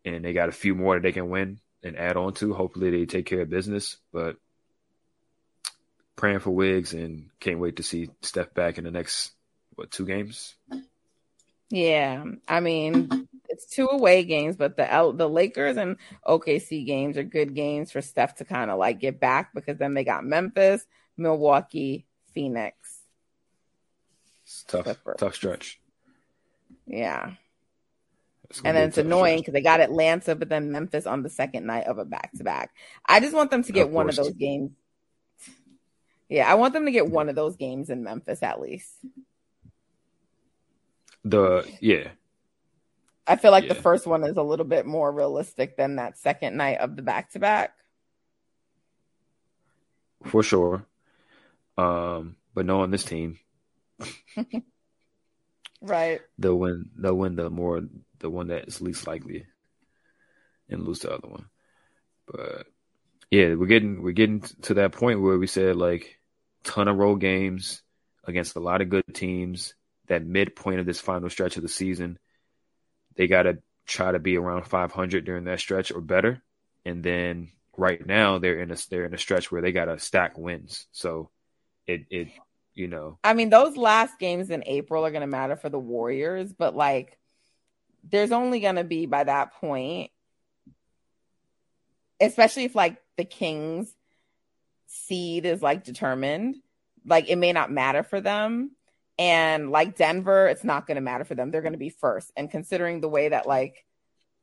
and 0.05 0.25
they 0.25 0.33
got 0.33 0.49
a 0.49 0.53
few 0.53 0.75
more 0.75 0.95
that 0.95 1.03
they 1.03 1.13
can 1.13 1.31
win 1.31 1.61
and 1.83 1.97
add 1.97 2.17
on 2.17 2.35
to. 2.35 2.55
Hopefully, 2.55 2.91
they 2.91 3.07
take 3.07 3.27
care 3.27 3.43
of 3.43 3.51
business. 3.51 3.97
But 4.13 4.37
praying 6.17 6.41
for 6.41 6.51
Wigs 6.51 6.95
and 6.95 7.31
can't 7.41 7.61
wait 7.61 7.77
to 7.77 7.83
see 7.83 8.11
Steph 8.23 8.55
back 8.55 8.79
in 8.79 8.85
the 8.85 8.91
next 8.91 9.33
what 9.75 9.91
two 9.91 10.07
games. 10.07 10.55
Yeah, 11.71 12.25
I 12.47 12.61
mean 12.61 13.29
it's 13.59 13.67
two 13.67 13.87
away 13.87 14.25
games, 14.25 14.57
but 14.57 14.77
the 14.77 14.91
L- 14.91 15.13
the 15.13 15.29
Lakers 15.29 15.77
and 15.77 15.97
OKC 16.27 16.87
games 16.87 17.17
are 17.17 17.25
good 17.25 17.55
games 17.55 17.93
for 17.93 18.01
Steph 18.01 18.37
to 18.37 18.45
kind 18.45 18.71
of 18.71 18.79
like 18.79 19.01
get 19.01 19.21
back 19.21 19.53
because 19.55 19.79
then 19.79 19.95
they 19.95 20.05
got 20.05 20.25
Memphis, 20.25 20.87
Milwaukee, 21.17 22.07
Phoenix. 22.33 23.01
It's 24.45 24.65
tough, 24.65 24.97
tough 25.19 25.35
stretch. 25.35 25.81
Yeah 26.87 27.33
and 28.65 28.77
then 28.77 28.89
it's 28.89 28.99
annoying 28.99 29.39
because 29.39 29.53
they 29.53 29.61
got 29.61 29.81
Atlanta, 29.81 30.35
but 30.35 30.49
then 30.49 30.73
Memphis 30.73 31.07
on 31.07 31.23
the 31.23 31.29
second 31.29 31.67
night 31.67 31.87
of 31.87 31.99
a 31.99 32.05
back 32.05 32.33
to 32.33 32.45
back. 32.45 32.71
I 33.07 33.21
just 33.21 33.35
want 33.35 33.51
them 33.51 33.63
to 33.63 33.73
get 33.73 33.87
of 33.87 33.93
one 33.93 34.09
of 34.09 34.17
those 34.17 34.33
games. 34.33 34.71
Yeah, 36.29 36.51
I 36.51 36.55
want 36.55 36.75
them 36.75 36.87
to 36.87 36.91
get 36.91 37.11
one 37.11 37.29
of 37.29 37.35
those 37.35 37.57
games 37.57 37.91
in 37.91 38.05
Memphis 38.05 38.43
at 38.43 38.61
least. 38.61 38.93
The 41.25 41.67
yeah. 41.81 42.09
I 43.29 43.37
feel 43.37 43.51
like 43.51 43.65
yeah. 43.65 43.75
the 43.75 43.83
first 43.83 44.07
one 44.07 44.25
is 44.25 44.39
a 44.39 44.43
little 44.43 44.65
bit 44.65 44.87
more 44.87 45.13
realistic 45.13 45.77
than 45.77 45.97
that 45.97 46.17
second 46.17 46.57
night 46.57 46.79
of 46.79 46.97
the 46.97 47.03
back 47.03 47.31
to 47.33 47.39
back. 47.39 47.75
For 50.25 50.43
sure. 50.43 50.87
Um, 51.77 52.37
but 52.55 52.67
knowing 52.67 52.91
this 52.91 53.05
team, 53.05 53.39
right? 55.81 56.21
They'll 56.39 56.59
win. 56.59 56.91
They'll 56.97 57.15
win 57.15 57.37
the 57.37 57.51
more 57.51 57.83
the 58.19 58.31
one 58.31 58.49
that 58.49 58.67
is 58.67 58.81
least 58.81 59.07
likely 59.07 59.47
and 60.69 60.83
lose 60.83 61.01
the 61.01 61.13
other 61.13 61.29
one. 61.29 61.47
But 62.27 62.67
yeah, 63.31 63.55
we're 63.55 63.67
getting 63.67 64.03
we're 64.03 64.13
getting 64.13 64.41
to 64.63 64.75
that 64.75 64.93
point 64.93 65.21
where 65.21 65.39
we 65.39 65.47
said 65.47 65.77
like 65.77 66.19
ton 66.65 66.89
of 66.89 66.97
road 66.97 67.17
games 67.17 67.83
against 68.25 68.57
a 68.57 68.61
lot 68.61 68.81
of 68.81 68.89
good 68.89 69.05
teams. 69.15 69.75
That 70.07 70.25
midpoint 70.25 70.81
of 70.81 70.87
this 70.87 71.01
final 71.01 71.29
stretch 71.29 71.59
of 71.59 71.63
the 71.63 71.69
season, 71.69 72.19
they 73.19 73.27
got 73.27 73.43
to 73.43 73.59
try 73.85 74.13
to 74.13 74.19
be 74.19 74.39
around 74.39 74.65
500 74.65 75.25
during 75.25 75.45
that 75.45 75.61
stretch 75.61 75.93
or 75.93 76.01
better. 76.01 76.41
And 76.87 77.03
then 77.03 77.51
right 77.77 78.05
now 78.07 78.39
they're 78.39 78.61
in 78.61 78.71
a 78.71 78.77
they're 78.89 79.05
in 79.05 79.13
a 79.13 79.19
stretch 79.19 79.53
where 79.53 79.61
they 79.61 79.73
got 79.73 79.87
to 79.87 79.99
stack 79.99 80.39
wins. 80.39 80.87
So 80.93 81.31
it 81.87 82.07
it 82.11 82.29
you 82.75 82.87
know. 82.87 83.19
I 83.25 83.35
mean, 83.35 83.51
those 83.51 83.77
last 83.77 84.19
games 84.19 84.51
in 84.51 84.63
April 84.65 85.05
are 85.05 85.11
going 85.11 85.23
to 85.23 85.27
matter 85.27 85.57
for 85.57 85.69
the 85.69 85.79
Warriors, 85.79 86.53
but 86.53 86.77
like 86.77 87.19
there's 88.09 88.33
only 88.33 88.61
going 88.61 88.77
to 88.77 88.85
be 88.85 89.07
by 89.07 89.25
that 89.25 89.55
point, 89.55 90.13
especially 92.21 92.65
if 92.65 92.77
like 92.77 92.97
the 93.17 93.25
Kings 93.25 93.93
seed 94.87 95.45
is 95.45 95.61
like 95.61 95.83
determined, 95.83 96.57
like 97.05 97.29
it 97.29 97.37
may 97.37 97.53
not 97.53 97.73
matter 97.73 98.05
for 98.05 98.21
them. 98.21 98.71
And 99.19 99.71
like 99.71 99.97
Denver, 99.97 100.47
it's 100.47 100.65
not 100.65 100.87
going 100.87 100.95
to 100.95 101.01
matter 101.01 101.25
for 101.25 101.35
them. 101.35 101.51
They're 101.51 101.63
going 101.63 101.73
to 101.73 101.79
be 101.79 101.91
first. 101.91 102.31
And 102.37 102.51
considering 102.51 103.01
the 103.01 103.09
way 103.09 103.31
that 103.31 103.47
like 103.47 103.85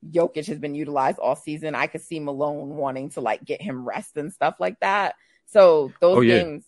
Jokic 0.05 0.47
has 0.47 0.59
been 0.59 0.75
utilized 0.75 1.19
all 1.19 1.35
season, 1.35 1.75
I 1.75 1.87
could 1.87 2.01
see 2.01 2.19
Malone 2.19 2.75
wanting 2.75 3.11
to 3.11 3.21
like 3.21 3.43
get 3.43 3.61
him 3.61 3.87
rest 3.87 4.17
and 4.17 4.33
stuff 4.33 4.55
like 4.59 4.79
that. 4.81 5.15
So 5.47 5.93
those 6.01 6.17
oh, 6.17 6.21
yeah. 6.21 6.39
games, 6.39 6.65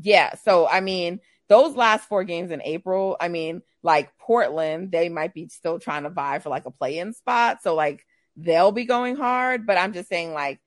yeah. 0.00 0.34
So 0.36 0.68
I 0.68 0.80
mean, 0.80 1.20
those 1.48 1.74
last 1.74 2.08
four 2.08 2.24
games 2.24 2.50
in 2.50 2.62
April, 2.62 3.16
I 3.20 3.28
mean, 3.28 3.62
like 3.82 4.16
Portland, 4.18 4.92
they 4.92 5.08
might 5.08 5.34
be 5.34 5.48
still 5.48 5.78
trying 5.78 6.02
to 6.02 6.10
vie 6.10 6.38
for 6.38 6.50
like 6.50 6.66
a 6.66 6.70
play 6.70 6.98
in 6.98 7.14
spot. 7.14 7.62
So 7.62 7.74
like 7.74 8.04
they'll 8.36 8.72
be 8.72 8.84
going 8.84 9.16
hard. 9.16 9.66
But 9.66 9.78
I'm 9.78 9.92
just 9.92 10.08
saying, 10.08 10.32
like, 10.32 10.60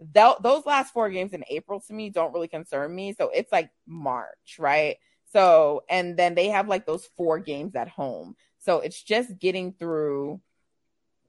those 0.00 0.66
last 0.66 0.92
four 0.92 1.10
games 1.10 1.32
in 1.32 1.44
April 1.48 1.80
to 1.80 1.92
me 1.92 2.10
don't 2.10 2.32
really 2.32 2.48
concern 2.48 2.94
me. 2.94 3.14
So 3.16 3.30
it's 3.32 3.52
like 3.52 3.70
March, 3.86 4.56
right? 4.58 4.96
So, 5.32 5.84
and 5.88 6.16
then 6.16 6.34
they 6.34 6.48
have 6.48 6.68
like 6.68 6.86
those 6.86 7.06
four 7.16 7.38
games 7.38 7.74
at 7.74 7.88
home. 7.88 8.36
So 8.58 8.80
it's 8.80 9.02
just 9.02 9.38
getting 9.38 9.72
through 9.72 10.40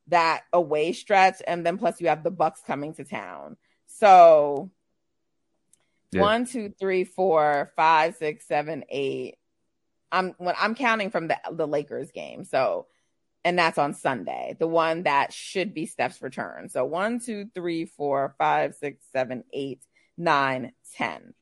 that 0.07 0.43
away 0.51 0.91
stretch. 0.91 1.41
And 1.47 1.65
then 1.65 1.77
plus 1.77 2.01
you 2.01 2.07
have 2.07 2.23
the 2.23 2.31
Bucks 2.31 2.61
coming 2.65 2.93
to 2.95 3.05
town. 3.05 3.55
So 3.87 4.71
yeah. 6.11 6.21
one, 6.21 6.45
two, 6.45 6.73
three, 6.77 7.05
four, 7.05 7.71
five, 7.75 8.15
six, 8.15 8.45
seven, 8.45 8.83
eight. 8.89 9.37
I'm 10.11 10.35
when 10.37 10.55
I'm 10.59 10.75
counting 10.75 11.09
from 11.09 11.27
the 11.27 11.39
the 11.51 11.67
Lakers 11.67 12.11
game. 12.11 12.43
So 12.43 12.87
and 13.45 13.57
that's 13.57 13.77
on 13.77 13.93
Sunday, 13.93 14.55
the 14.59 14.67
one 14.67 15.03
that 15.03 15.33
should 15.33 15.73
be 15.73 15.85
Steph's 15.85 16.21
return. 16.21 16.69
So 16.69 16.85
one, 16.85 17.19
two, 17.19 17.49
three, 17.53 17.85
four, 17.85 18.35
five, 18.37 18.75
six, 18.75 19.03
seven, 19.11 19.43
eight, 19.51 19.81
nine, 20.17 20.71
ten. 20.95 21.33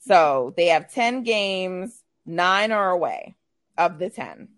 So 0.00 0.52
they 0.56 0.66
have 0.66 0.92
10 0.92 1.22
games, 1.22 2.01
nine 2.26 2.72
are 2.72 2.90
away 2.90 3.36
of 3.76 3.98
the 3.98 4.10
10. 4.10 4.48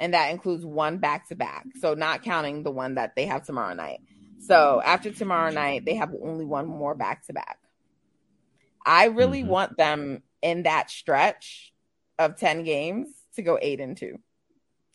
And 0.00 0.14
that 0.14 0.30
includes 0.30 0.64
one 0.64 0.98
back 0.98 1.28
to 1.28 1.34
back. 1.34 1.66
So 1.80 1.94
not 1.94 2.22
counting 2.22 2.62
the 2.62 2.70
one 2.70 2.94
that 2.94 3.16
they 3.16 3.26
have 3.26 3.44
tomorrow 3.44 3.74
night. 3.74 4.00
So 4.40 4.80
after 4.84 5.10
tomorrow 5.10 5.50
night, 5.50 5.84
they 5.84 5.96
have 5.96 6.14
only 6.22 6.44
one 6.44 6.66
more 6.66 6.94
back 6.94 7.26
to 7.26 7.32
back. 7.32 7.58
I 8.86 9.06
really 9.06 9.40
mm-hmm. 9.40 9.50
want 9.50 9.76
them 9.76 10.22
in 10.40 10.62
that 10.62 10.90
stretch 10.90 11.72
of 12.18 12.36
10 12.36 12.64
games 12.64 13.08
to 13.36 13.42
go 13.42 13.58
eight 13.60 13.80
and 13.80 13.96
two. 13.96 14.18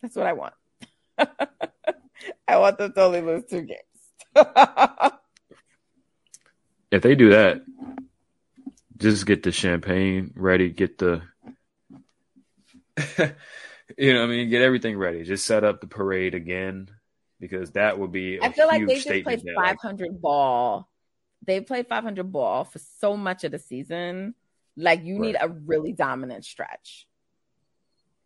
That's 0.01 0.15
what 0.15 0.27
I 0.27 0.33
want. 0.33 0.53
I 2.47 2.57
want 2.57 2.77
them 2.77 2.93
to 2.93 3.01
only 3.01 3.21
lose 3.21 3.43
two 3.49 3.61
games. 3.61 3.79
if 6.91 7.01
they 7.01 7.15
do 7.15 7.31
that, 7.31 7.61
just 8.97 9.25
get 9.25 9.43
the 9.43 9.51
champagne 9.51 10.31
ready, 10.35 10.69
get 10.69 10.97
the 10.97 11.21
you 13.97 14.13
know 14.13 14.21
what 14.21 14.25
I 14.25 14.27
mean, 14.27 14.49
get 14.49 14.61
everything 14.61 14.97
ready. 14.97 15.23
Just 15.23 15.45
set 15.45 15.63
up 15.63 15.81
the 15.81 15.87
parade 15.87 16.35
again 16.35 16.89
because 17.39 17.71
that 17.71 17.99
would 17.99 18.11
be 18.11 18.41
I 18.41 18.51
feel 18.51 18.67
like 18.67 18.87
they 18.87 18.95
just 18.95 19.23
played 19.23 19.43
500 19.55 20.11
like, 20.11 20.21
ball. 20.21 20.89
They 21.45 21.59
played 21.59 21.87
500 21.87 22.31
ball 22.31 22.63
for 22.63 22.79
so 22.99 23.17
much 23.17 23.43
of 23.43 23.51
the 23.51 23.59
season. 23.59 24.35
Like 24.77 25.03
you 25.03 25.15
right. 25.15 25.21
need 25.21 25.37
a 25.39 25.49
really 25.49 25.91
dominant 25.91 26.45
stretch. 26.45 27.07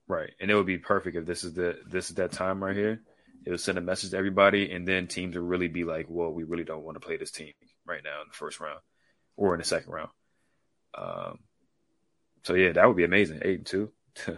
Right. 0.08 0.32
And 0.40 0.50
it 0.50 0.56
would 0.56 0.68
be 0.68 0.78
perfect 0.78 1.18
if 1.18 1.26
this 1.26 1.44
is 1.44 1.54
the 1.54 1.80
this 1.86 2.10
is 2.10 2.16
that 2.18 2.32
time 2.32 2.64
right 2.64 2.76
here. 2.76 3.02
It 3.46 3.50
would 3.50 3.60
send 3.60 3.78
a 3.78 3.82
message 3.82 4.12
to 4.12 4.18
everybody 4.18 4.72
and 4.72 4.88
then 4.88 5.08
teams 5.08 5.36
would 5.36 5.44
really 5.44 5.68
be 5.68 5.84
like, 5.84 6.06
Well, 6.10 6.32
we 6.32 6.44
really 6.44 6.64
don't 6.64 6.84
want 6.84 6.96
to 6.96 7.06
play 7.06 7.18
this 7.18 7.32
team 7.32 7.54
right 7.86 8.04
now 8.04 8.22
in 8.22 8.28
the 8.30 8.38
first 8.38 8.60
round 8.60 8.80
or 9.36 9.54
in 9.54 9.60
the 9.60 9.66
second 9.66 9.92
round. 9.92 10.10
Um 10.96 11.40
so 12.44 12.54
yeah, 12.54 12.74
that 12.74 12.88
would 12.88 12.98
be 12.98 13.04
amazing. 13.04 13.42
Eight 13.44 13.58
and 13.58 13.66
two. 13.66 13.92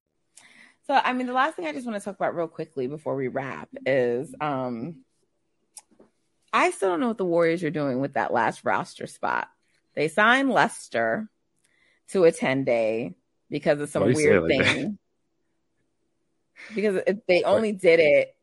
So, 0.87 0.93
I 0.93 1.13
mean, 1.13 1.27
the 1.27 1.33
last 1.33 1.55
thing 1.55 1.67
I 1.67 1.73
just 1.73 1.85
want 1.85 1.99
to 1.99 2.03
talk 2.03 2.15
about 2.15 2.35
real 2.35 2.47
quickly 2.47 2.87
before 2.87 3.15
we 3.15 3.27
wrap 3.27 3.69
is 3.85 4.33
um, 4.41 5.03
I 6.51 6.71
still 6.71 6.89
don't 6.89 6.99
know 6.99 7.09
what 7.09 7.17
the 7.17 7.25
Warriors 7.25 7.63
are 7.63 7.69
doing 7.69 7.99
with 7.99 8.13
that 8.13 8.33
last 8.33 8.65
roster 8.65 9.07
spot. 9.07 9.47
They 9.95 10.07
signed 10.07 10.49
Lester 10.49 11.29
to 12.09 12.23
a 12.23 12.31
10 12.31 12.63
day 12.63 13.13
because 13.49 13.79
of 13.79 13.89
some 13.89 14.13
weird 14.13 14.43
like 14.43 14.65
thing. 14.65 14.81
That? 14.83 14.97
Because 16.75 17.01
if 17.07 17.25
they 17.27 17.41
only 17.41 17.71
did 17.71 17.99
it, 17.99 18.35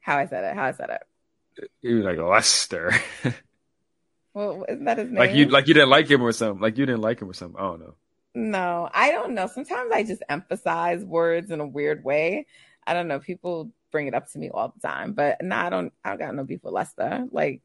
how 0.00 0.18
I 0.18 0.26
said 0.26 0.42
it, 0.42 0.56
how 0.56 0.64
I 0.64 0.72
said 0.72 0.90
it. 0.90 1.70
You 1.82 2.02
like 2.02 2.18
Lester. 2.18 2.92
well, 4.34 4.64
isn't 4.68 4.84
that 4.86 4.98
his 4.98 5.08
name? 5.08 5.18
Like 5.18 5.34
you, 5.34 5.46
like 5.46 5.68
you 5.68 5.74
didn't 5.74 5.88
like 5.88 6.10
him 6.10 6.20
or 6.20 6.32
something. 6.32 6.60
Like 6.60 6.76
you 6.78 6.84
didn't 6.84 7.00
like 7.00 7.22
him 7.22 7.30
or 7.30 7.34
something. 7.34 7.56
I 7.56 7.62
don't 7.62 7.78
know. 7.78 7.94
No, 8.38 8.88
I 8.94 9.10
don't 9.10 9.34
know. 9.34 9.48
Sometimes 9.48 9.90
I 9.92 10.04
just 10.04 10.22
emphasize 10.28 11.04
words 11.04 11.50
in 11.50 11.58
a 11.58 11.66
weird 11.66 12.04
way. 12.04 12.46
I 12.86 12.94
don't 12.94 13.08
know. 13.08 13.18
People 13.18 13.72
bring 13.90 14.06
it 14.06 14.14
up 14.14 14.30
to 14.30 14.38
me 14.38 14.48
all 14.48 14.72
the 14.72 14.80
time, 14.80 15.12
but 15.12 15.42
no, 15.42 15.56
I 15.56 15.68
don't. 15.70 15.92
I 16.04 16.10
don't 16.10 16.18
got 16.20 16.34
no 16.36 16.44
beef 16.44 16.62
with 16.62 16.72
Lester. 16.72 17.26
Like, 17.32 17.62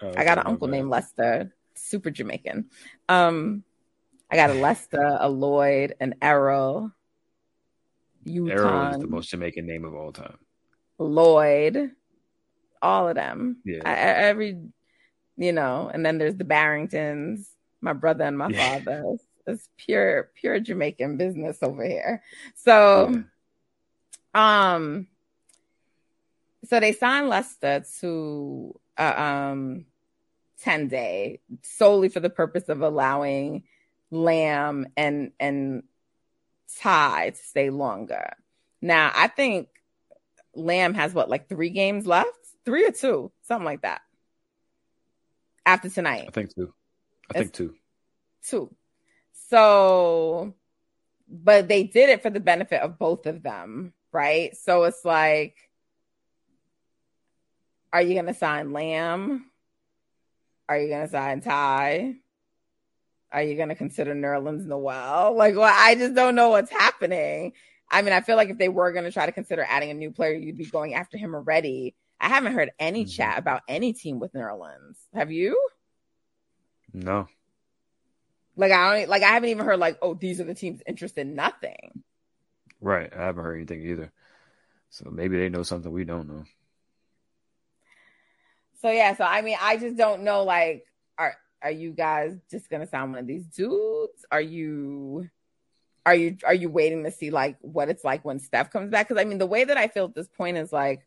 oh, 0.00 0.12
I 0.16 0.24
got 0.24 0.38
an 0.38 0.46
uncle 0.46 0.68
bad. 0.68 0.74
named 0.74 0.88
Lester, 0.88 1.52
super 1.74 2.12
Jamaican. 2.12 2.66
Um, 3.08 3.64
I 4.30 4.36
got 4.36 4.50
a 4.50 4.54
Lester, 4.54 5.18
a 5.18 5.28
Lloyd, 5.28 5.96
an 5.98 6.14
Errol. 6.22 6.92
Yukon, 8.22 8.52
Errol 8.52 8.94
is 8.94 9.00
the 9.00 9.08
most 9.08 9.30
Jamaican 9.30 9.66
name 9.66 9.84
of 9.84 9.96
all 9.96 10.12
time. 10.12 10.38
Lloyd, 11.00 11.90
all 12.80 13.08
of 13.08 13.16
them. 13.16 13.56
Yeah. 13.64 13.80
I, 13.84 13.94
every, 13.94 14.60
you 15.36 15.52
know, 15.52 15.90
and 15.92 16.06
then 16.06 16.18
there's 16.18 16.36
the 16.36 16.44
Barringtons, 16.44 17.48
my 17.80 17.94
brother 17.94 18.22
and 18.22 18.38
my 18.38 18.48
yeah. 18.50 18.78
father. 18.78 19.16
It's 19.46 19.68
pure, 19.76 20.30
pure 20.34 20.60
Jamaican 20.60 21.16
business 21.16 21.58
over 21.62 21.84
here. 21.84 22.22
So, 22.54 23.24
yeah. 24.34 24.74
um, 24.74 25.08
so 26.64 26.80
they 26.80 26.92
signed 26.92 27.28
Lester 27.28 27.84
to 28.00 28.78
uh, 28.98 29.14
um 29.16 29.86
10 30.60 30.88
day 30.88 31.40
solely 31.62 32.08
for 32.08 32.20
the 32.20 32.30
purpose 32.30 32.68
of 32.68 32.82
allowing 32.82 33.64
Lamb 34.10 34.86
and 34.96 35.32
and 35.40 35.82
Ty 36.78 37.30
to 37.30 37.36
stay 37.36 37.70
longer. 37.70 38.32
Now, 38.80 39.10
I 39.14 39.28
think 39.28 39.68
Lamb 40.54 40.94
has 40.94 41.14
what, 41.14 41.28
like 41.28 41.48
three 41.48 41.70
games 41.70 42.06
left? 42.06 42.28
Three 42.64 42.86
or 42.86 42.92
two, 42.92 43.32
something 43.42 43.64
like 43.64 43.82
that. 43.82 44.02
After 45.66 45.88
tonight. 45.88 46.26
I 46.28 46.30
think 46.30 46.54
two. 46.54 46.72
I 47.30 47.38
it's 47.38 47.38
think 47.38 47.52
two. 47.52 47.74
Two. 48.44 48.74
So, 49.52 50.54
but 51.28 51.68
they 51.68 51.82
did 51.82 52.08
it 52.08 52.22
for 52.22 52.30
the 52.30 52.40
benefit 52.40 52.80
of 52.80 52.98
both 52.98 53.26
of 53.26 53.42
them, 53.42 53.92
right? 54.10 54.56
So 54.56 54.84
it's 54.84 55.04
like, 55.04 55.54
are 57.92 58.00
you 58.00 58.14
going 58.14 58.32
to 58.32 58.34
sign 58.34 58.72
Lamb? 58.72 59.44
Are 60.70 60.78
you 60.78 60.88
going 60.88 61.04
to 61.04 61.12
sign 61.12 61.42
Ty? 61.42 62.14
Are 63.30 63.42
you 63.42 63.56
going 63.56 63.68
to 63.68 63.74
consider 63.74 64.14
Nerlens 64.14 64.64
Noel? 64.64 65.36
Like, 65.36 65.54
well, 65.54 65.70
I 65.70 65.96
just 65.96 66.14
don't 66.14 66.34
know 66.34 66.48
what's 66.48 66.70
happening. 66.70 67.52
I 67.90 68.00
mean, 68.00 68.14
I 68.14 68.22
feel 68.22 68.36
like 68.36 68.48
if 68.48 68.56
they 68.56 68.70
were 68.70 68.92
going 68.92 69.04
to 69.04 69.12
try 69.12 69.26
to 69.26 69.32
consider 69.32 69.66
adding 69.68 69.90
a 69.90 69.94
new 69.94 70.12
player, 70.12 70.32
you'd 70.32 70.56
be 70.56 70.64
going 70.64 70.94
after 70.94 71.18
him 71.18 71.34
already. 71.34 71.94
I 72.18 72.28
haven't 72.28 72.54
heard 72.54 72.70
any 72.78 73.04
mm-hmm. 73.04 73.10
chat 73.10 73.38
about 73.38 73.60
any 73.68 73.92
team 73.92 74.18
with 74.18 74.32
Nerlens. 74.32 74.96
Have 75.12 75.30
you? 75.30 75.60
No. 76.94 77.28
Like 78.56 78.72
I 78.72 78.98
don't 78.98 79.08
like 79.08 79.22
I 79.22 79.30
haven't 79.30 79.50
even 79.50 79.64
heard 79.64 79.78
like, 79.78 79.98
oh, 80.02 80.14
these 80.14 80.40
are 80.40 80.44
the 80.44 80.54
teams 80.54 80.82
interested. 80.86 81.22
in 81.22 81.34
Nothing. 81.34 82.02
Right. 82.80 83.12
I 83.14 83.22
haven't 83.22 83.44
heard 83.44 83.56
anything 83.56 83.82
either. 83.82 84.12
So 84.90 85.08
maybe 85.10 85.38
they 85.38 85.48
know 85.48 85.62
something 85.62 85.90
we 85.90 86.04
don't 86.04 86.28
know. 86.28 86.44
So 88.82 88.90
yeah, 88.90 89.14
so 89.14 89.24
I 89.24 89.42
mean, 89.42 89.56
I 89.60 89.76
just 89.76 89.96
don't 89.96 90.22
know. 90.22 90.42
Like, 90.42 90.84
are 91.16 91.34
are 91.62 91.70
you 91.70 91.92
guys 91.92 92.36
just 92.50 92.68
gonna 92.68 92.86
sign 92.86 93.10
one 93.10 93.20
of 93.20 93.26
these 93.26 93.46
dudes? 93.46 94.26
Are 94.30 94.40
you 94.40 95.30
are 96.04 96.14
you 96.14 96.36
are 96.44 96.54
you 96.54 96.68
waiting 96.68 97.04
to 97.04 97.12
see 97.12 97.30
like 97.30 97.56
what 97.60 97.88
it's 97.88 98.04
like 98.04 98.24
when 98.24 98.40
Steph 98.40 98.70
comes 98.70 98.90
back? 98.90 99.08
Because 99.08 99.20
I 99.20 99.24
mean, 99.24 99.38
the 99.38 99.46
way 99.46 99.64
that 99.64 99.76
I 99.76 99.88
feel 99.88 100.06
at 100.06 100.14
this 100.14 100.28
point 100.28 100.56
is 100.56 100.72
like, 100.72 101.06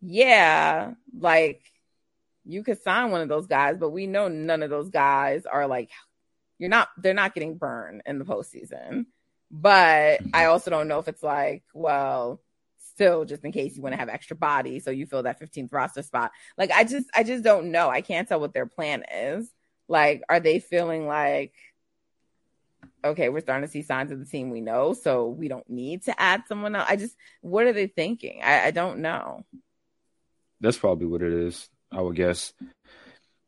yeah, 0.00 0.94
like 1.16 1.62
you 2.44 2.64
could 2.64 2.82
sign 2.82 3.12
one 3.12 3.20
of 3.20 3.28
those 3.28 3.46
guys, 3.46 3.76
but 3.78 3.90
we 3.90 4.06
know 4.06 4.26
none 4.28 4.62
of 4.62 4.70
those 4.70 4.90
guys 4.90 5.46
are 5.46 5.68
like 5.68 5.90
you're 6.60 6.68
not 6.68 6.90
they're 6.98 7.14
not 7.14 7.34
getting 7.34 7.56
burned 7.56 8.02
in 8.06 8.18
the 8.18 8.24
postseason. 8.24 9.06
But 9.50 10.20
I 10.20 10.22
mm-hmm. 10.22 10.50
also 10.50 10.70
don't 10.70 10.86
know 10.86 11.00
if 11.00 11.08
it's 11.08 11.24
like, 11.24 11.64
well, 11.74 12.40
still 12.94 13.24
just 13.24 13.44
in 13.44 13.50
case 13.50 13.74
you 13.74 13.82
want 13.82 13.94
to 13.94 13.98
have 13.98 14.08
extra 14.08 14.36
body, 14.36 14.78
so 14.78 14.92
you 14.92 15.06
fill 15.06 15.24
that 15.24 15.40
15th 15.40 15.72
roster 15.72 16.02
spot. 16.02 16.30
Like 16.56 16.70
I 16.70 16.84
just 16.84 17.06
I 17.14 17.24
just 17.24 17.42
don't 17.42 17.72
know. 17.72 17.88
I 17.88 18.02
can't 18.02 18.28
tell 18.28 18.38
what 18.38 18.52
their 18.52 18.66
plan 18.66 19.02
is. 19.12 19.50
Like, 19.88 20.22
are 20.28 20.38
they 20.38 20.60
feeling 20.60 21.08
like 21.08 21.54
okay, 23.02 23.30
we're 23.30 23.40
starting 23.40 23.66
to 23.66 23.72
see 23.72 23.82
signs 23.82 24.12
of 24.12 24.18
the 24.18 24.26
team 24.26 24.50
we 24.50 24.60
know, 24.60 24.92
so 24.92 25.28
we 25.28 25.48
don't 25.48 25.68
need 25.68 26.02
to 26.02 26.20
add 26.20 26.42
someone 26.46 26.76
else. 26.76 26.86
I 26.88 26.96
just, 26.96 27.16
what 27.40 27.64
are 27.66 27.72
they 27.72 27.86
thinking? 27.86 28.42
I, 28.42 28.66
I 28.66 28.70
don't 28.72 28.98
know. 28.98 29.44
That's 30.60 30.76
probably 30.76 31.06
what 31.06 31.22
it 31.22 31.32
is. 31.32 31.70
I 31.90 32.02
would 32.02 32.16
guess 32.16 32.52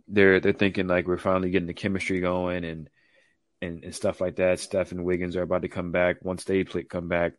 they're 0.09 0.41
they're 0.41 0.53
thinking 0.53 0.89
like 0.89 1.07
we're 1.07 1.17
finally 1.17 1.51
getting 1.51 1.69
the 1.69 1.75
chemistry 1.75 2.21
going 2.21 2.65
and 2.65 2.91
and, 3.63 3.85
and 3.85 3.95
stuff 3.95 4.21
like 4.21 4.37
that. 4.37 4.61
Steph 4.61 4.93
and 4.93 5.05
Wiggins 5.05 5.37
are 5.37 5.43
about 5.43 5.63
to 5.63 5.69
come 5.69 5.93
back. 5.93 6.23
Once 6.23 6.45
they 6.45 6.65
play, 6.65 6.83
come 6.83 7.09
back, 7.09 7.35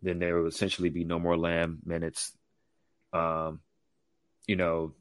then 0.00 0.18
there 0.18 0.38
will 0.38 0.46
essentially 0.46 0.88
be 0.88 1.04
no 1.04 1.18
more 1.18 1.36
Lamb 1.36 1.80
minutes. 1.84 2.32
Um, 3.12 3.60
you 4.46 4.56
know, 4.56 4.94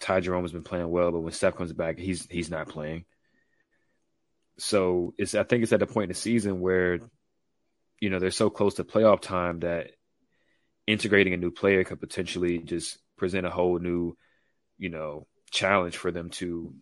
Ty 0.00 0.20
Jerome 0.20 0.42
has 0.44 0.52
been 0.52 0.62
playing 0.62 0.88
well, 0.88 1.12
but 1.12 1.20
when 1.20 1.32
Steph 1.32 1.56
comes 1.56 1.72
back, 1.72 1.98
he's 1.98 2.26
he's 2.30 2.50
not 2.50 2.68
playing. 2.68 3.04
So 4.58 5.14
it's 5.18 5.34
I 5.34 5.42
think 5.42 5.62
it's 5.62 5.72
at 5.72 5.80
the 5.80 5.86
point 5.86 6.04
in 6.04 6.08
the 6.08 6.14
season 6.14 6.60
where, 6.60 6.98
you 8.00 8.08
know, 8.08 8.18
they're 8.18 8.30
so 8.30 8.48
close 8.48 8.74
to 8.74 8.84
playoff 8.84 9.20
time 9.20 9.60
that 9.60 9.90
integrating 10.86 11.34
a 11.34 11.38
new 11.38 11.50
player 11.50 11.84
could 11.84 12.00
potentially 12.00 12.58
just 12.58 12.98
present 13.18 13.46
a 13.46 13.50
whole 13.50 13.78
new, 13.78 14.16
you 14.78 14.88
know, 14.88 15.26
challenge 15.50 15.96
for 15.98 16.10
them 16.10 16.30
to 16.30 16.74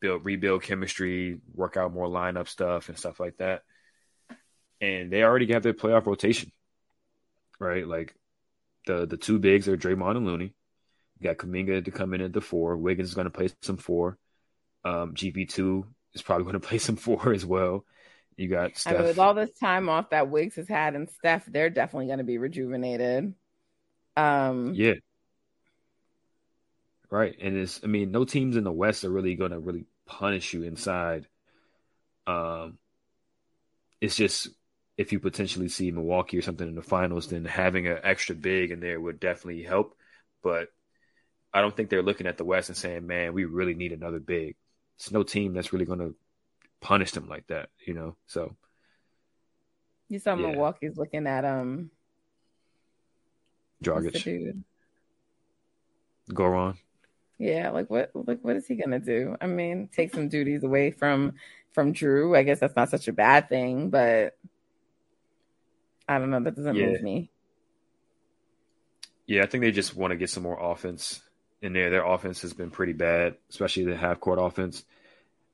build 0.00 0.24
rebuild 0.24 0.62
chemistry, 0.62 1.40
work 1.54 1.76
out 1.76 1.92
more 1.92 2.08
lineup 2.08 2.48
stuff 2.48 2.88
and 2.88 2.98
stuff 2.98 3.20
like 3.20 3.36
that. 3.38 3.62
And 4.80 5.12
they 5.12 5.22
already 5.22 5.52
have 5.52 5.62
their 5.62 5.74
playoff 5.74 6.06
rotation, 6.06 6.52
right? 7.58 7.86
Like 7.86 8.14
the 8.86 9.06
the 9.06 9.16
two 9.16 9.38
bigs 9.38 9.68
are 9.68 9.76
Draymond 9.76 10.16
and 10.16 10.26
Looney. 10.26 10.54
You 11.18 11.28
got 11.28 11.36
Kuminga 11.36 11.84
to 11.84 11.90
come 11.90 12.14
in 12.14 12.22
at 12.22 12.32
the 12.32 12.40
four. 12.40 12.76
Wiggins 12.76 13.10
is 13.10 13.14
going 13.14 13.26
to 13.26 13.30
play 13.30 13.50
some 13.60 13.76
four. 13.76 14.16
Um, 14.84 15.14
GP 15.14 15.50
two 15.50 15.86
is 16.14 16.22
probably 16.22 16.44
going 16.50 16.60
to 16.60 16.66
play 16.66 16.78
some 16.78 16.96
four 16.96 17.32
as 17.32 17.44
well. 17.44 17.84
You 18.36 18.48
got 18.48 18.78
Steph. 18.78 18.94
I 18.94 18.98
mean, 18.98 19.06
with 19.08 19.18
all 19.18 19.34
this 19.34 19.50
time 19.58 19.90
off 19.90 20.10
that 20.10 20.30
Wiggs 20.30 20.56
has 20.56 20.66
had 20.66 20.94
and 20.94 21.10
Steph, 21.10 21.44
they're 21.44 21.68
definitely 21.68 22.06
going 22.06 22.18
to 22.18 22.24
be 22.24 22.38
rejuvenated. 22.38 23.34
Um, 24.16 24.72
yeah, 24.74 24.94
right. 27.10 27.36
And 27.40 27.56
it's, 27.56 27.80
I 27.82 27.86
mean, 27.86 28.10
no 28.10 28.24
teams 28.24 28.56
in 28.56 28.64
the 28.64 28.72
West 28.72 29.04
are 29.04 29.10
really 29.10 29.34
going 29.34 29.50
to 29.50 29.58
really 29.58 29.86
punish 30.06 30.52
you 30.52 30.62
inside. 30.62 31.26
Um, 32.26 32.78
it's 34.00 34.16
just 34.16 34.48
if 34.96 35.12
you 35.12 35.20
potentially 35.20 35.68
see 35.68 35.90
Milwaukee 35.90 36.38
or 36.38 36.42
something 36.42 36.68
in 36.68 36.74
the 36.74 36.82
finals, 36.82 37.28
then 37.28 37.44
having 37.44 37.86
an 37.86 37.98
extra 38.02 38.34
big 38.34 38.70
in 38.70 38.80
there 38.80 39.00
would 39.00 39.18
definitely 39.18 39.62
help. 39.62 39.96
But 40.42 40.68
I 41.52 41.60
don't 41.60 41.74
think 41.76 41.90
they're 41.90 42.02
looking 42.02 42.26
at 42.26 42.38
the 42.38 42.44
West 42.44 42.68
and 42.68 42.76
saying, 42.76 43.06
"Man, 43.06 43.32
we 43.32 43.44
really 43.44 43.74
need 43.74 43.92
another 43.92 44.20
big." 44.20 44.56
It's 44.96 45.10
no 45.10 45.22
team 45.22 45.54
that's 45.54 45.72
really 45.72 45.86
going 45.86 46.00
to 46.00 46.14
punish 46.80 47.12
them 47.12 47.28
like 47.28 47.46
that, 47.48 47.70
you 47.86 47.94
know. 47.94 48.16
So 48.26 48.54
you 50.08 50.18
saw 50.18 50.34
yeah. 50.34 50.48
Milwaukee's 50.48 50.96
looking 50.96 51.26
at 51.26 51.44
um 51.44 51.90
Dragic. 53.82 54.62
Go 56.32 56.54
on. 56.54 56.78
Yeah, 57.40 57.70
like 57.70 57.88
what 57.88 58.10
like 58.14 58.40
what 58.42 58.56
is 58.56 58.66
he 58.66 58.74
gonna 58.74 59.00
do? 59.00 59.34
I 59.40 59.46
mean, 59.46 59.88
take 59.90 60.14
some 60.14 60.28
duties 60.28 60.62
away 60.62 60.90
from 60.90 61.36
from 61.72 61.94
Jrue. 61.94 62.36
I 62.36 62.42
guess 62.42 62.60
that's 62.60 62.76
not 62.76 62.90
such 62.90 63.08
a 63.08 63.14
bad 63.14 63.48
thing, 63.48 63.88
but 63.88 64.36
I 66.06 66.18
don't 66.18 66.28
know. 66.28 66.40
That 66.40 66.54
doesn't 66.54 66.76
yeah. 66.76 66.86
move 66.88 67.02
me. 67.02 67.30
Yeah, 69.26 69.42
I 69.42 69.46
think 69.46 69.62
they 69.62 69.70
just 69.70 69.96
want 69.96 70.10
to 70.10 70.18
get 70.18 70.28
some 70.28 70.42
more 70.42 70.58
offense 70.60 71.22
in 71.62 71.72
there. 71.72 71.88
Their 71.88 72.04
offense 72.04 72.42
has 72.42 72.52
been 72.52 72.70
pretty 72.70 72.92
bad, 72.92 73.36
especially 73.48 73.86
the 73.86 73.96
half 73.96 74.20
court 74.20 74.38
offense. 74.38 74.84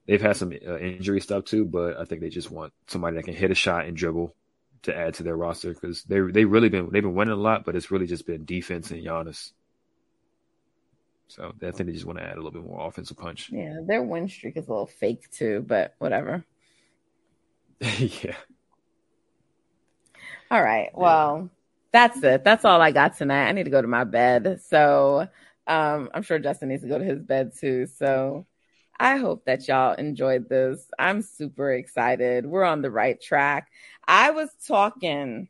They've 0.08 0.20
had 0.20 0.36
some 0.36 0.50
uh, 0.50 0.78
injury 0.78 1.20
stuff 1.20 1.44
too, 1.44 1.64
but 1.64 2.00
I 2.00 2.04
think 2.04 2.20
they 2.20 2.30
just 2.30 2.50
want 2.50 2.72
somebody 2.88 3.14
that 3.16 3.26
can 3.26 3.34
hit 3.34 3.52
a 3.52 3.54
shot 3.54 3.86
and 3.86 3.96
dribble 3.96 4.34
to 4.82 4.96
add 4.96 5.14
to 5.14 5.22
their 5.22 5.36
roster 5.36 5.72
because 5.72 6.02
they 6.02 6.18
they 6.18 6.46
really 6.46 6.68
been 6.68 6.90
they've 6.90 7.00
been 7.00 7.14
winning 7.14 7.34
a 7.34 7.36
lot, 7.36 7.64
but 7.64 7.76
it's 7.76 7.92
really 7.92 8.08
just 8.08 8.26
been 8.26 8.44
defense 8.44 8.90
and 8.90 9.04
Giannis. 9.04 9.52
So 11.28 11.52
I 11.62 11.70
think 11.72 11.88
they 11.88 11.92
just 11.92 12.04
want 12.04 12.18
to 12.18 12.24
add 12.24 12.34
a 12.34 12.36
little 12.36 12.50
bit 12.50 12.64
more 12.64 12.86
offensive 12.86 13.16
punch. 13.16 13.50
Yeah, 13.50 13.78
their 13.84 14.02
win 14.02 14.28
streak 14.28 14.56
is 14.56 14.68
a 14.68 14.70
little 14.70 14.86
fake 14.86 15.30
too, 15.30 15.64
but 15.66 15.94
whatever. 15.98 16.44
yeah. 17.80 18.36
All 20.50 20.62
right. 20.62 20.90
Well, 20.94 21.50
that's 21.92 22.22
it. 22.22 22.44
That's 22.44 22.64
all 22.64 22.80
I 22.80 22.92
got 22.92 23.16
tonight. 23.16 23.48
I 23.48 23.52
need 23.52 23.64
to 23.64 23.70
go 23.70 23.82
to 23.82 23.88
my 23.88 24.04
bed. 24.04 24.60
So 24.68 25.28
um, 25.66 26.10
I'm 26.14 26.22
sure 26.22 26.38
Justin 26.38 26.68
needs 26.68 26.82
to 26.82 26.88
go 26.88 26.98
to 26.98 27.04
his 27.04 27.20
bed 27.20 27.52
too. 27.58 27.86
So 27.86 28.46
I 28.98 29.16
hope 29.16 29.44
that 29.46 29.66
y'all 29.66 29.94
enjoyed 29.94 30.48
this. 30.48 30.86
I'm 30.98 31.22
super 31.22 31.72
excited. 31.72 32.46
We're 32.46 32.64
on 32.64 32.82
the 32.82 32.90
right 32.90 33.20
track. 33.20 33.68
I 34.06 34.30
was 34.30 34.48
talking 34.66 35.48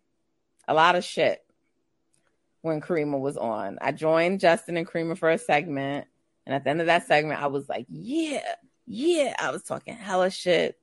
a 0.66 0.74
lot 0.74 0.96
of 0.96 1.04
shit 1.04 1.45
when 2.66 2.80
Karima 2.80 3.18
was 3.18 3.36
on. 3.36 3.78
I 3.80 3.92
joined 3.92 4.40
Justin 4.40 4.76
and 4.76 4.86
Karima 4.86 5.16
for 5.16 5.30
a 5.30 5.38
segment. 5.38 6.06
And 6.44 6.54
at 6.54 6.64
the 6.64 6.70
end 6.70 6.80
of 6.80 6.86
that 6.88 7.06
segment, 7.06 7.40
I 7.40 7.46
was 7.46 7.68
like, 7.68 7.86
yeah, 7.88 8.54
yeah. 8.86 9.34
I 9.38 9.50
was 9.50 9.62
talking 9.62 9.94
hella 9.94 10.30
shit. 10.30 10.78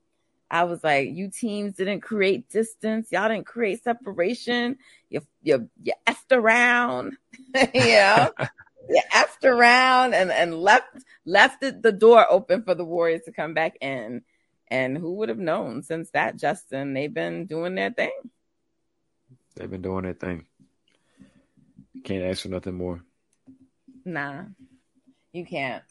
I 0.50 0.63
was 0.63 0.84
like, 0.84 1.10
you 1.10 1.30
teams 1.30 1.76
didn't 1.76 2.02
create 2.02 2.50
distance. 2.50 3.12
Y'all 3.12 3.30
didn't 3.30 3.46
create 3.46 3.84
separation. 3.84 4.78
You, 5.10 5.22
you, 5.41 5.69
you 5.82 5.93
effed 6.08 6.32
around. 6.32 7.17
yeah. 7.74 8.30
you 8.89 9.02
effed 9.13 9.46
around 9.46 10.13
and, 10.13 10.32
and 10.32 10.56
left, 10.56 11.04
left 11.26 11.63
it, 11.63 11.82
the 11.82 11.91
door 11.91 12.26
open 12.30 12.63
for 12.63 12.76
the 12.76 12.86
Warriors 12.86 13.24
to 13.26 13.32
come 13.32 13.54
back 13.54 13.78
in. 13.82 14.22
And 14.67 14.98
who 14.98 15.13
would 15.15 15.30
have 15.30 15.39
known 15.39 15.84
since 15.84 16.10
that, 16.12 16.38
Justin? 16.38 16.93
They've 16.93 17.13
been 17.13 17.46
doing 17.46 17.76
their 17.76 17.91
thing. 17.91 18.12
They've 19.56 19.69
been 19.69 19.82
doing 19.82 20.04
their 20.04 20.13
thing. 20.13 20.46
Can't 22.04 22.24
ask 22.24 22.42
for 22.42 22.50
nothing 22.50 22.76
more. 22.76 23.02
Nah, 24.06 24.44
you 25.32 25.46
can't. 25.46 25.84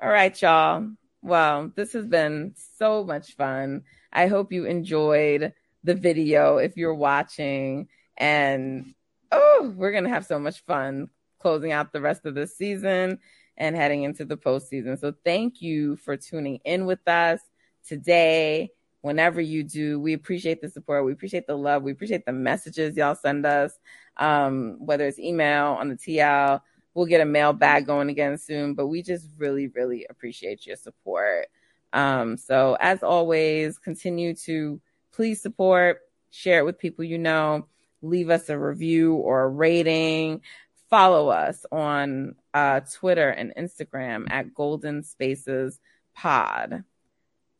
All 0.00 0.08
right, 0.08 0.40
y'all. 0.40 0.88
Well, 1.22 1.72
this 1.74 1.92
has 1.92 2.06
been 2.06 2.54
so 2.76 3.04
much 3.04 3.34
fun. 3.36 3.82
I 4.12 4.26
hope 4.26 4.52
you 4.52 4.64
enjoyed 4.64 5.52
the 5.82 5.94
video 5.94 6.58
if 6.58 6.76
you're 6.76 6.94
watching. 6.94 7.88
And 8.16 8.94
oh, 9.32 9.72
we're 9.76 9.92
going 9.92 10.04
to 10.04 10.10
have 10.10 10.26
so 10.26 10.38
much 10.38 10.64
fun 10.64 11.08
closing 11.38 11.72
out 11.72 11.92
the 11.92 12.00
rest 12.00 12.24
of 12.24 12.34
the 12.34 12.46
season 12.46 13.18
and 13.56 13.76
heading 13.76 14.02
into 14.02 14.24
the 14.24 14.36
postseason. 14.36 14.98
So 14.98 15.14
thank 15.24 15.60
you 15.60 15.96
for 15.96 16.16
tuning 16.16 16.60
in 16.64 16.86
with 16.86 17.06
us 17.06 17.40
today. 17.86 18.70
Whenever 19.04 19.38
you 19.38 19.62
do, 19.62 20.00
we 20.00 20.14
appreciate 20.14 20.62
the 20.62 20.68
support. 20.70 21.04
We 21.04 21.12
appreciate 21.12 21.46
the 21.46 21.58
love. 21.58 21.82
We 21.82 21.92
appreciate 21.92 22.24
the 22.24 22.32
messages 22.32 22.96
y'all 22.96 23.14
send 23.14 23.44
us 23.44 23.78
um, 24.16 24.76
whether 24.78 25.06
it's 25.06 25.18
email 25.18 25.76
on 25.78 25.90
the 25.90 25.96
TL. 25.96 26.62
We'll 26.94 27.04
get 27.04 27.20
a 27.20 27.26
mail 27.26 27.52
bag 27.52 27.84
going 27.84 28.08
again 28.08 28.38
soon, 28.38 28.72
but 28.72 28.86
we 28.86 29.02
just 29.02 29.28
really, 29.36 29.68
really 29.68 30.06
appreciate 30.08 30.66
your 30.66 30.76
support. 30.76 31.48
Um, 31.92 32.38
so 32.38 32.78
as 32.80 33.02
always, 33.02 33.76
continue 33.76 34.34
to 34.46 34.80
please 35.12 35.42
support, 35.42 36.00
share 36.30 36.60
it 36.60 36.64
with 36.64 36.78
people 36.78 37.04
you 37.04 37.18
know, 37.18 37.66
leave 38.00 38.30
us 38.30 38.48
a 38.48 38.58
review 38.58 39.16
or 39.16 39.42
a 39.42 39.48
rating, 39.48 40.40
follow 40.88 41.28
us 41.28 41.66
on 41.70 42.36
uh, 42.54 42.80
Twitter 42.90 43.28
and 43.28 43.52
Instagram 43.54 44.30
at 44.30 44.54
Golden 44.54 45.02
Spaces 45.02 45.78
Pod. 46.14 46.84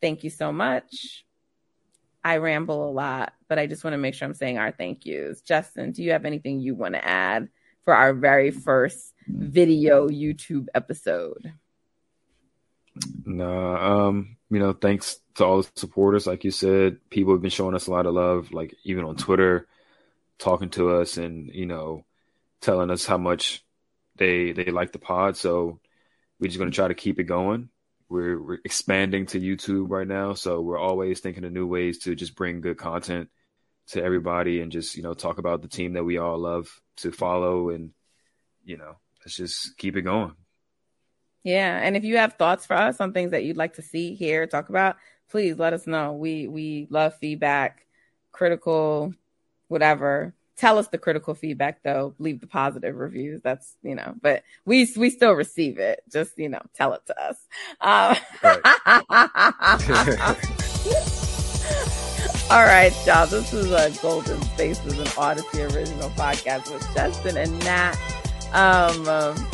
Thank 0.01 0.25
you 0.25 0.31
so 0.31 0.53
much. 0.53 1.24
I 2.25 2.39
ramble 2.39 2.89
a 2.89 2.91
lot, 2.91 3.35
but 3.49 3.59
I 3.59 3.67
just 3.67 3.85
want 3.85 3.93
to 3.93 3.99
make 3.99 4.15
sure 4.15 4.27
I'm 4.27 4.35
saying 4.35 4.57
our 4.57 4.73
thank 4.73 5.05
yous. 5.05 5.43
Justin, 5.43 5.93
do 5.93 6.03
you 6.03 6.13
have 6.13 6.25
anything 6.25 6.61
you 6.61 6.75
want 6.75 6.95
to 6.95 7.07
add 7.07 7.49
for 7.85 7.95
our 7.95 8.15
very 8.15 8.51
first 8.51 9.13
video 9.29 10.09
YouTube 10.09 10.69
episode? 10.75 11.53
No, 13.27 13.77
um, 13.77 14.37
you 14.51 14.59
know, 14.59 14.73
thanks 14.73 15.21
to 15.35 15.45
all 15.45 15.63
the 15.63 15.69
supporters. 15.77 16.27
Like 16.27 16.45
you 16.45 16.51
said, 16.51 16.99
people 17.11 17.35
have 17.35 17.43
been 17.43 17.51
showing 17.51 17.75
us 17.75 17.89
a 17.89 17.91
lot 17.91 18.07
of 18.07 18.15
love, 18.15 18.53
like 18.53 18.75
even 18.85 19.05
on 19.05 19.17
Twitter, 19.17 19.67
talking 20.39 20.71
to 20.71 20.97
us 20.97 21.19
and, 21.19 21.51
you 21.53 21.67
know, 21.67 22.07
telling 22.63 22.91
us 22.91 23.05
how 23.05 23.19
much 23.19 23.63
they 24.17 24.53
they 24.53 24.67
like 24.67 24.93
the 24.93 24.99
pod. 24.99 25.37
So 25.37 25.81
we're 26.41 26.49
just 26.49 26.59
gonna 26.59 26.71
try 26.71 26.89
to 26.89 26.95
keep 26.95 27.19
it 27.19 27.25
going 27.25 27.69
we're, 28.09 28.41
we're 28.41 28.59
expanding 28.65 29.27
to 29.27 29.41
YouTube 29.41 29.87
right 29.89 30.07
now, 30.07 30.35
so 30.35 30.61
we're 30.61 30.79
always 30.79 31.21
thinking 31.21 31.45
of 31.45 31.53
new 31.53 31.67
ways 31.67 31.99
to 32.01 32.15
just 32.15 32.37
bring 32.37 32.61
good 32.61 32.79
content 32.79 33.29
to 33.89 34.03
everybody 34.03 34.61
and 34.61 34.73
just 34.73 34.97
you 34.97 35.03
know 35.03 35.15
talk 35.15 35.39
about 35.39 35.61
the 35.63 35.69
team 35.69 35.93
that 35.93 36.05
we 36.05 36.17
all 36.17 36.39
love 36.39 36.81
to 36.97 37.13
follow 37.13 37.69
and 37.69 37.91
you 38.65 38.79
know 38.79 38.97
let's 39.21 39.37
just 39.37 39.77
keep 39.77 39.97
it 39.97 40.03
going. 40.03 40.35
Yeah, 41.43 41.79
and 41.83 41.97
if 41.97 42.05
you 42.05 42.17
have 42.17 42.35
thoughts 42.35 42.65
for 42.65 42.75
us 42.75 43.01
on 43.01 43.13
things 43.13 43.33
that 43.33 43.45
you'd 43.45 43.59
like 43.59 43.75
to 43.75 43.83
see, 43.83 44.15
here 44.15 44.47
talk 44.47 44.71
about, 44.71 44.97
please 45.31 45.59
let 45.59 45.75
us 45.75 45.87
know. 45.87 46.13
We 46.13 46.49
we 46.49 46.87
love 46.91 47.15
feedback, 47.19 47.87
critical, 48.33 49.13
whatever 49.69 50.35
tell 50.57 50.79
us 50.79 50.89
the 50.89 50.99
critical 50.99 51.35
feedback 51.35 51.83
though. 51.83 52.15
Leave 52.19 52.41
the 52.41 52.47
positive 52.47 52.97
reviews. 52.97 53.41
That's 53.43 53.77
you 53.83 53.95
know 53.95 54.15
but 54.21 54.43
we 54.65 54.89
we 54.97 55.11
still 55.11 55.33
receive 55.33 55.79
it. 55.79 56.03
Just 56.13 56.39
you 56.39 56.49
know 56.49 56.63
tell 56.75 56.95
it 56.95 57.03
to 57.07 57.21
us. 57.21 57.37
Um, 57.81 58.17
all 62.51 62.65
right 62.65 62.93
y'all. 63.07 63.27
This 63.27 63.53
is 63.53 63.71
a 63.71 63.91
golden 64.03 64.41
spaces 64.43 64.99
and 64.99 65.15
odyssey 65.17 65.63
original 65.63 66.11
podcast 66.11 66.73
with 66.73 66.83
justin 66.95 67.37
and 67.37 67.59
nat. 67.61 67.97
Um, 68.53 69.09
um 69.09 69.47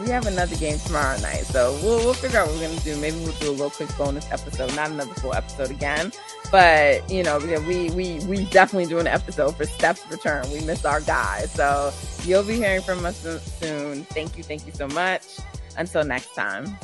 we 0.00 0.08
have 0.08 0.26
another 0.26 0.56
game 0.56 0.78
tomorrow 0.78 1.18
night, 1.20 1.44
so 1.44 1.78
we'll 1.82 1.98
we'll 1.98 2.14
figure 2.14 2.38
out 2.38 2.48
what 2.48 2.56
we're 2.56 2.68
gonna 2.68 2.80
do. 2.80 2.96
Maybe 2.96 3.16
we'll 3.18 3.32
do 3.32 3.50
a 3.50 3.52
little 3.52 3.70
quick 3.70 3.88
bonus 3.96 4.30
episode, 4.30 4.74
not 4.76 4.90
another 4.90 5.14
full 5.14 5.34
episode 5.34 5.70
again, 5.70 6.12
but 6.50 7.08
you 7.10 7.22
know, 7.22 7.38
we 7.38 7.90
we 7.90 8.20
we 8.20 8.44
definitely 8.46 8.86
do 8.86 8.98
an 8.98 9.06
episode 9.06 9.56
for 9.56 9.64
Steph's 9.64 10.08
return. 10.10 10.50
We 10.52 10.60
miss 10.60 10.84
our 10.84 11.00
guy, 11.00 11.46
so 11.46 11.92
you'll 12.24 12.44
be 12.44 12.56
hearing 12.56 12.82
from 12.82 13.04
us 13.04 13.20
soon. 13.60 14.04
Thank 14.04 14.36
you, 14.36 14.42
thank 14.42 14.66
you 14.66 14.72
so 14.72 14.88
much. 14.88 15.22
Until 15.76 16.04
next 16.04 16.34
time. 16.34 16.78